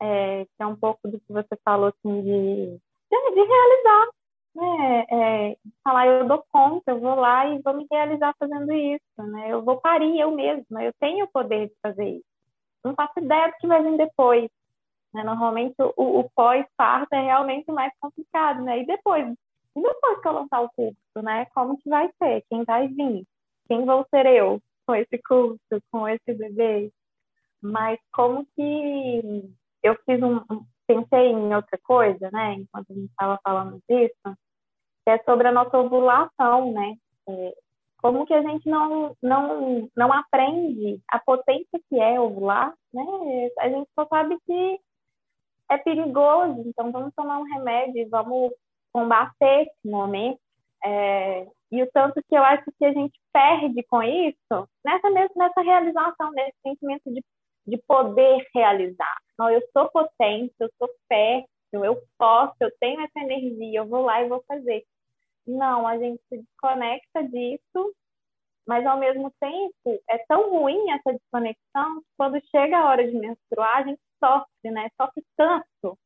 [0.00, 4.08] É, que é um pouco do que você falou, assim, de, de, realizar,
[4.54, 5.06] né?
[5.10, 9.50] É, falar, eu dou conta, eu vou lá e vou me realizar fazendo isso, né?
[9.50, 12.24] Eu vou parir eu mesma, eu tenho o poder de fazer isso.
[12.84, 14.50] Não faço ideia do que vai vir depois,
[15.14, 15.22] né?
[15.22, 18.80] Normalmente o, o pós-parto é realmente mais complicado, né?
[18.80, 19.26] E depois,
[19.76, 21.46] e depois que eu lançar o curso, né?
[21.54, 22.44] Como que vai ser?
[22.50, 23.24] Quem vai vir?
[23.68, 25.58] Quem vou ser eu com esse curso,
[25.90, 26.90] com esse bebê?
[27.62, 30.40] Mas como que eu fiz um,
[30.86, 32.54] pensei em outra coisa, né?
[32.54, 34.36] Enquanto a gente estava falando disso,
[35.04, 36.96] que é sobre a nossa ovulação, né?
[37.28, 37.54] É,
[37.98, 43.02] como que a gente não, não, não aprende a potência que é ovular, né?
[43.60, 44.80] A gente só sabe que
[45.70, 48.52] é perigoso, então vamos tomar um remédio e vamos
[48.92, 50.38] combater esse momento.
[50.84, 55.62] É, e o tanto que eu acho que a gente perde com isso, nessa, nessa
[55.62, 57.22] realização, nesse sentimento de,
[57.66, 59.16] de poder realizar.
[59.38, 64.02] Não, eu sou potente, eu sou fértil, eu posso, eu tenho essa energia, eu vou
[64.02, 64.84] lá e vou fazer.
[65.46, 67.94] Não, a gente se desconecta disso,
[68.66, 73.16] mas ao mesmo tempo é tão ruim essa desconexão que quando chega a hora de
[73.16, 74.88] menstruar, a gente sofre, né?
[75.00, 75.98] Sofre tanto.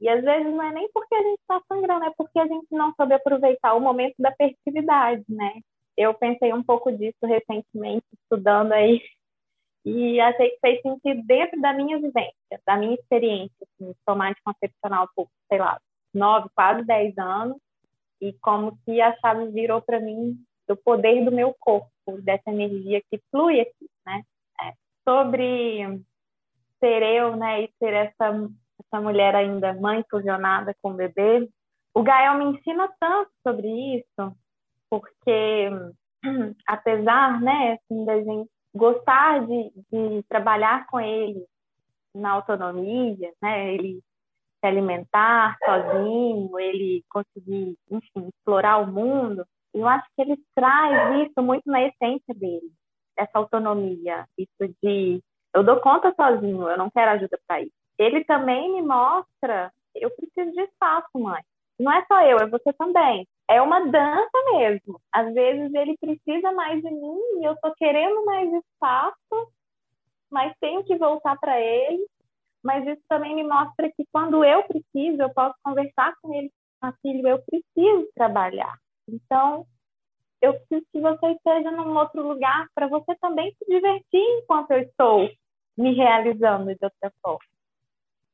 [0.00, 2.66] E às vezes não é nem porque a gente está sangrando, é porque a gente
[2.70, 5.60] não soube aproveitar o momento da fertilidade, né?
[5.96, 9.02] Eu pensei um pouco disso recentemente, estudando aí,
[9.84, 14.30] e achei que fez sentido dentro da minha vivência, da minha experiência, assim, de tomar
[14.30, 15.80] anticoncepcional por, sei lá,
[16.14, 17.56] nove, quase dez anos,
[18.20, 21.90] e como que a chave virou para mim do poder do meu corpo,
[22.22, 24.22] dessa energia que flui aqui, né?
[24.62, 24.72] É,
[25.08, 26.02] sobre
[26.78, 28.48] ser eu, né, e ser essa,
[28.84, 31.48] essa mulher ainda mãe fusionada com o bebê.
[31.94, 34.36] O Gael me ensina tanto sobre isso,
[34.90, 35.70] porque
[36.66, 41.44] apesar, né, assim, da gente gostar de, de trabalhar com ele
[42.14, 44.00] na autonomia, né, ele
[44.60, 51.42] se alimentar sozinho, ele conseguir, enfim, explorar o mundo, eu acho que ele traz isso
[51.42, 52.70] muito na essência dele,
[53.16, 55.22] essa autonomia, isso de
[55.58, 57.72] eu dou conta sozinho, eu não quero ajuda para isso.
[57.98, 61.42] Ele também me mostra, eu preciso de espaço, mãe.
[61.78, 63.26] Não é só eu, é você também.
[63.48, 65.00] É uma dança mesmo.
[65.12, 69.52] Às vezes ele precisa mais de mim e eu tô querendo mais espaço,
[70.30, 72.06] mas tenho que voltar para ele.
[72.62, 76.92] Mas isso também me mostra que quando eu preciso, eu posso conversar com ele, ah,
[77.02, 78.76] filho, eu preciso trabalhar.
[79.08, 79.66] Então,
[80.40, 84.82] eu preciso que você esteja num outro lugar para você também se divertir enquanto eu
[84.82, 85.28] estou
[85.78, 87.48] me realizando de outra forma.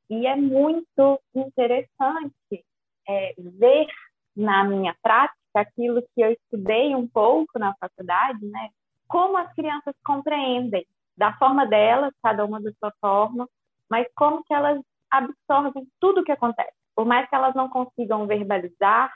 [0.08, 2.64] E é muito interessante
[3.06, 3.86] é, ver
[4.34, 8.70] na minha prática aquilo que eu estudei um pouco na faculdade, né?
[9.06, 10.86] Como as crianças compreendem
[11.16, 13.48] da forma delas, cada uma da sua forma,
[13.88, 14.80] mas como que elas
[15.10, 16.72] absorvem tudo o que acontece.
[16.96, 19.12] Por mais que elas não consigam verbalizar,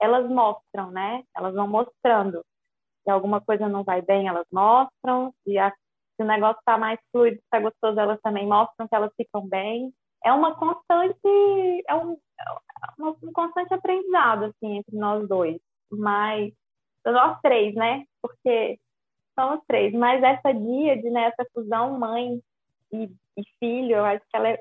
[0.00, 1.22] elas mostram, né?
[1.36, 2.44] Elas vão mostrando.
[3.04, 5.34] Se alguma coisa não vai bem, elas mostram.
[5.46, 5.72] E a,
[6.16, 9.92] se o negócio está mais fluido, está gostoso, elas também mostram que elas ficam bem.
[10.24, 11.18] É uma constante,
[11.88, 15.60] é um, é um constante aprendizado assim entre nós dois.
[15.90, 16.52] mas
[17.04, 18.04] nós três, né?
[18.20, 18.78] Porque
[19.38, 22.40] somos três, mas essa Díade, né, essa fusão mãe
[22.92, 24.60] e, e, filho, eu acho que ela é,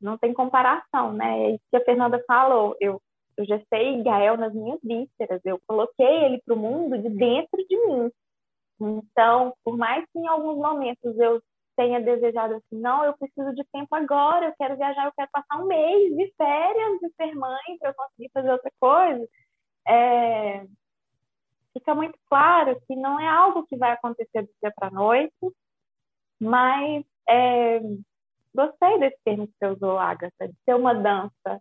[0.00, 1.44] não tem comparação, né?
[1.44, 2.76] É isso que a Fernanda falou.
[2.80, 3.00] Eu,
[3.36, 7.86] eu gestei Gael nas minhas vísceras, eu coloquei ele para o mundo de dentro de
[7.86, 8.10] mim.
[8.80, 11.40] Então, por mais que em alguns momentos eu
[11.76, 15.60] tenha desejado assim, não, eu preciso de tempo agora, eu quero viajar, eu quero passar
[15.60, 19.28] um mês de férias de ser mãe para eu conseguir fazer outra coisa,
[19.86, 20.64] é,
[21.72, 25.34] fica muito claro que não é algo que vai acontecer do dia para a noite,
[26.40, 27.80] mas é,
[28.54, 31.60] gostei desse termo que você usou, Agatha, de ser uma dança.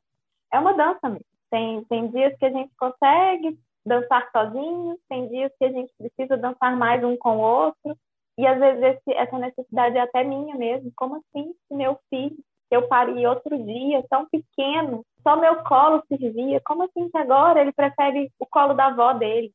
[0.52, 1.26] É uma dança mesmo.
[1.50, 6.38] Tem, tem dias que a gente consegue dançar sozinho, tem dias que a gente precisa
[6.38, 7.98] dançar mais um com o outro,
[8.38, 10.92] e às vezes esse, essa necessidade é até minha mesmo.
[10.96, 12.38] Como assim, meu filho,
[12.70, 17.62] que eu parei outro dia, tão pequeno, só meu colo servia, como assim que agora
[17.62, 19.54] ele prefere o colo da avó dele?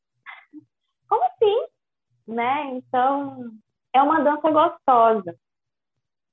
[1.08, 1.66] Como assim?
[2.26, 2.66] Né?
[2.74, 3.50] Então,
[3.94, 5.34] é uma dança gostosa.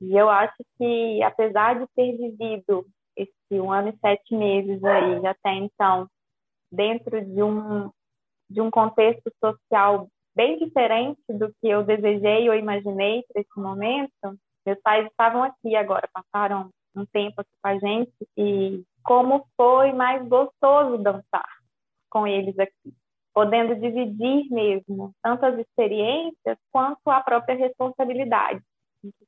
[0.02, 2.86] E eu acho que, apesar de ter vivido
[3.16, 6.08] esse um ano e sete meses aí, até então,
[6.76, 7.90] dentro de um,
[8.50, 14.38] de um contexto social bem diferente do que eu desejei ou imaginei para esse momento,
[14.66, 19.94] meus pais estavam aqui agora, passaram um tempo aqui com a gente e como foi
[19.94, 21.48] mais gostoso dançar
[22.10, 22.94] com eles aqui
[23.36, 28.64] podendo dividir mesmo tanto as experiências quanto a própria responsabilidade.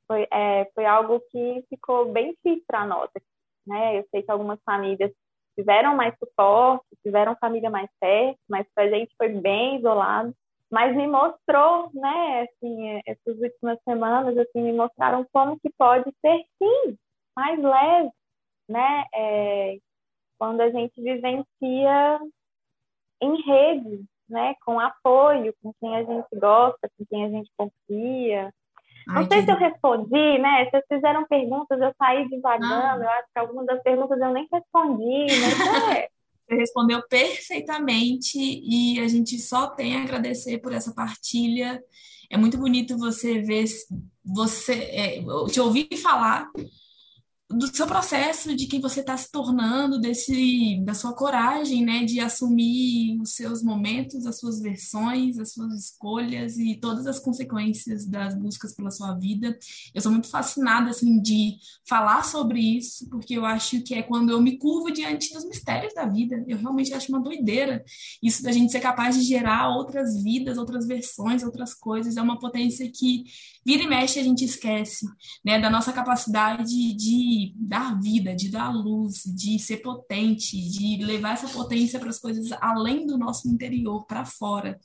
[0.07, 3.09] Foi, é, foi algo que ficou bem difícil para nós.
[3.67, 3.99] Né?
[3.99, 5.11] Eu sei que algumas famílias
[5.57, 10.33] tiveram mais suporte, tiveram família mais perto, mas para a gente foi bem isolado.
[10.69, 16.43] Mas me mostrou, né, assim, essas últimas semanas, assim, me mostraram como que pode ser,
[16.61, 16.97] sim,
[17.35, 18.11] mais leve,
[18.67, 19.77] né, é,
[20.37, 22.19] quando a gente vivencia
[23.21, 28.53] em rede, né, com apoio, com quem a gente gosta, com quem a gente confia.
[29.09, 29.45] Ai, não sei que...
[29.45, 30.69] se eu respondi, né?
[30.69, 35.25] Vocês fizeram perguntas, eu saí devagando, eu acho que algumas das perguntas eu nem respondi,
[35.41, 36.07] mas é.
[36.47, 41.81] Você respondeu perfeitamente e a gente só tem a agradecer por essa partilha.
[42.29, 43.65] É muito bonito você ver,
[44.23, 46.49] você é, te ouvir falar
[47.49, 52.19] do seu processo, de quem você está se tornando, desse, da sua coragem, né, de
[52.19, 58.35] assumir os seus momentos, as suas versões, as suas escolhas e todas as consequências das
[58.37, 59.57] buscas pela sua vida.
[59.93, 61.55] Eu sou muito fascinada, assim, de
[61.87, 65.93] falar sobre isso, porque eu acho que é quando eu me curvo diante dos mistérios
[65.93, 66.43] da vida.
[66.49, 67.83] Eu realmente acho uma doideira
[68.21, 72.17] isso da gente ser capaz de gerar outras vidas, outras versões, outras coisas.
[72.17, 73.23] É uma potência que
[73.65, 75.05] vira e mexe a gente esquece,
[75.45, 81.33] né, da nossa capacidade de dar vida, de dar luz, de ser potente, de levar
[81.33, 84.79] essa potência para as coisas além do nosso interior, para fora.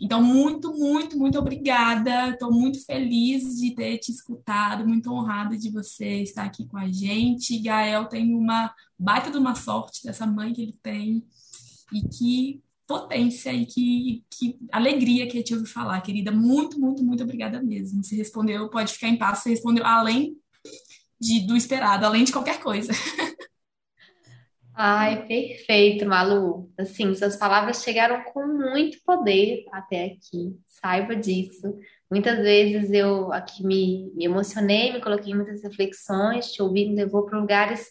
[0.00, 2.30] Então, muito, muito, muito obrigada.
[2.30, 6.88] Estou muito feliz de ter te escutado, muito honrada de você estar aqui com a
[6.88, 7.58] gente.
[7.58, 11.24] Gael tem uma baita de uma sorte dessa mãe que ele tem
[11.92, 16.30] e que potência e que, que alegria que eu te ouvi falar, querida.
[16.30, 18.02] Muito, muito, muito obrigada mesmo.
[18.02, 20.36] Se respondeu, pode ficar em paz, você respondeu além
[21.20, 22.92] de, do esperado, além de qualquer coisa.
[24.78, 26.70] Ai, perfeito, Malu.
[26.78, 30.54] Assim, suas palavras chegaram com muito poder até aqui.
[30.66, 31.74] Saiba disso.
[32.10, 36.94] Muitas vezes eu aqui me, me emocionei, me coloquei em muitas reflexões, te ouvi, me
[36.94, 37.88] levou para lugares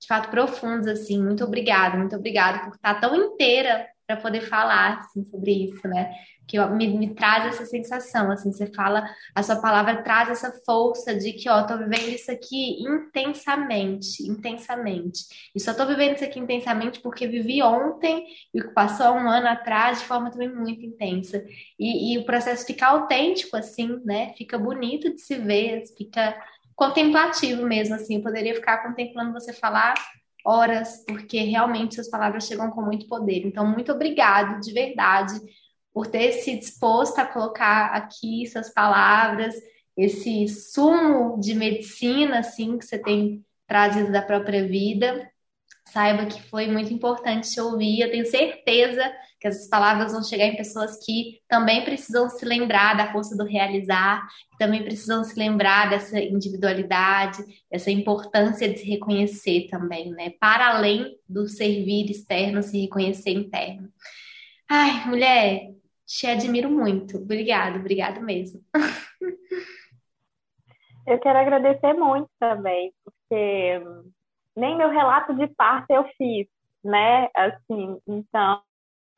[0.00, 1.20] de fato profundos, assim.
[1.20, 6.10] Muito obrigada, muito obrigada por estar tão inteira para poder falar assim, sobre isso, né?
[6.46, 11.14] Que me, me traz essa sensação, assim, você fala, a sua palavra traz essa força
[11.14, 15.50] de que, ó, tô vivendo isso aqui intensamente, intensamente.
[15.54, 19.28] E só tô vivendo isso aqui intensamente porque vivi ontem e o que passou um
[19.28, 21.44] ano atrás de forma também muito intensa.
[21.78, 24.32] E, e o processo fica autêntico, assim, né?
[24.38, 26.34] Fica bonito de se ver, fica
[26.74, 28.16] contemplativo mesmo, assim.
[28.16, 29.92] Eu poderia ficar contemplando você falar
[30.48, 33.46] horas, porque realmente suas palavras chegam com muito poder.
[33.46, 35.34] Então, muito obrigado, de verdade,
[35.92, 39.54] por ter se disposto a colocar aqui suas palavras,
[39.94, 45.30] esse sumo de medicina, assim, que você tem trazido da própria vida.
[45.92, 48.00] Saiba que foi muito importante te ouvir.
[48.00, 52.96] Eu tenho certeza que essas palavras vão chegar em pessoas que também precisam se lembrar
[52.96, 58.88] da força do realizar, que também precisam se lembrar dessa individualidade, dessa importância de se
[58.88, 60.30] reconhecer também, né?
[60.40, 63.88] Para além do servir externo, se reconhecer interno.
[64.68, 65.70] Ai, mulher,
[66.04, 67.18] te admiro muito.
[67.18, 68.62] Obrigada, obrigado mesmo.
[71.06, 73.80] Eu quero agradecer muito também, porque
[74.54, 76.46] nem meu relato de parto eu fiz,
[76.84, 77.28] né?
[77.34, 78.60] Assim, então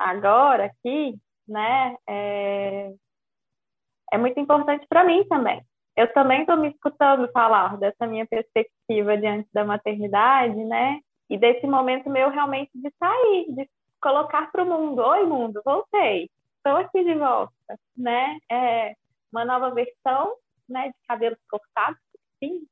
[0.01, 1.15] agora aqui,
[1.47, 2.93] né, é,
[4.13, 5.63] é muito importante para mim também.
[5.95, 11.67] Eu também estou me escutando falar dessa minha perspectiva diante da maternidade, né, e desse
[11.67, 13.71] momento meu realmente de sair, de
[14.01, 18.95] colocar para o mundo, oi mundo, voltei, estou aqui de volta, né, é
[19.31, 20.35] uma nova versão,
[20.67, 22.01] né, de cabelos cortados,
[22.43, 22.67] sim,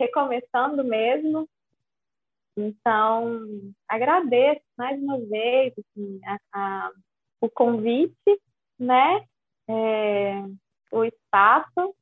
[0.00, 1.46] recomeçando mesmo,
[2.56, 3.46] então,
[3.88, 6.90] agradeço mais uma vez assim, a, a,
[7.40, 8.40] o convite,
[8.78, 9.26] né?
[9.68, 10.42] É,
[10.90, 11.94] o espaço,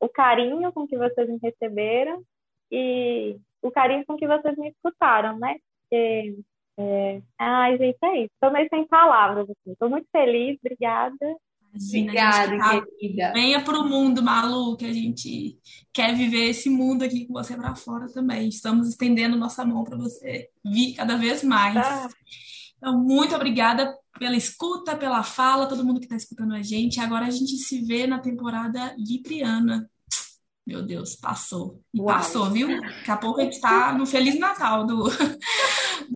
[0.00, 2.22] o carinho com que vocês me receberam
[2.70, 5.56] e o carinho com que vocês me escutaram, né?
[5.82, 6.36] Porque,
[6.78, 7.22] é...
[7.38, 8.30] Ai, gente, é isso.
[8.34, 9.48] Estou meio sem palavras.
[9.66, 9.94] Estou assim.
[9.94, 11.36] muito feliz, obrigada.
[11.74, 12.82] Obrigada, tá...
[12.82, 13.32] querida.
[13.32, 15.58] Venha para o mundo, Malu, que a gente
[15.92, 18.48] quer viver esse mundo aqui com você para fora também.
[18.48, 21.76] Estamos estendendo nossa mão para você vir cada vez mais.
[21.76, 22.08] Ah.
[22.76, 27.00] Então, muito obrigada pela escuta, pela fala, todo mundo que está escutando a gente.
[27.00, 29.88] Agora a gente se vê na temporada Libriana.
[30.66, 31.82] Meu Deus, passou.
[31.92, 32.08] E Uau.
[32.08, 32.80] passou, viu?
[32.80, 35.04] Daqui a pouco a gente está no Feliz Natal do,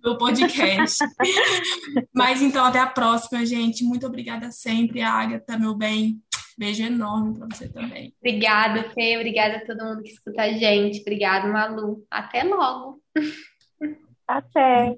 [0.02, 1.04] do podcast.
[2.14, 3.84] Mas então, até a próxima, gente.
[3.84, 6.20] Muito obrigada sempre, Agatha, meu bem.
[6.58, 8.14] Beijo enorme para você também.
[8.18, 9.16] Obrigada, Fê.
[9.16, 11.00] Obrigada a todo mundo que escuta a gente.
[11.00, 12.04] Obrigada, Malu.
[12.10, 13.02] Até logo.
[14.26, 14.96] Até.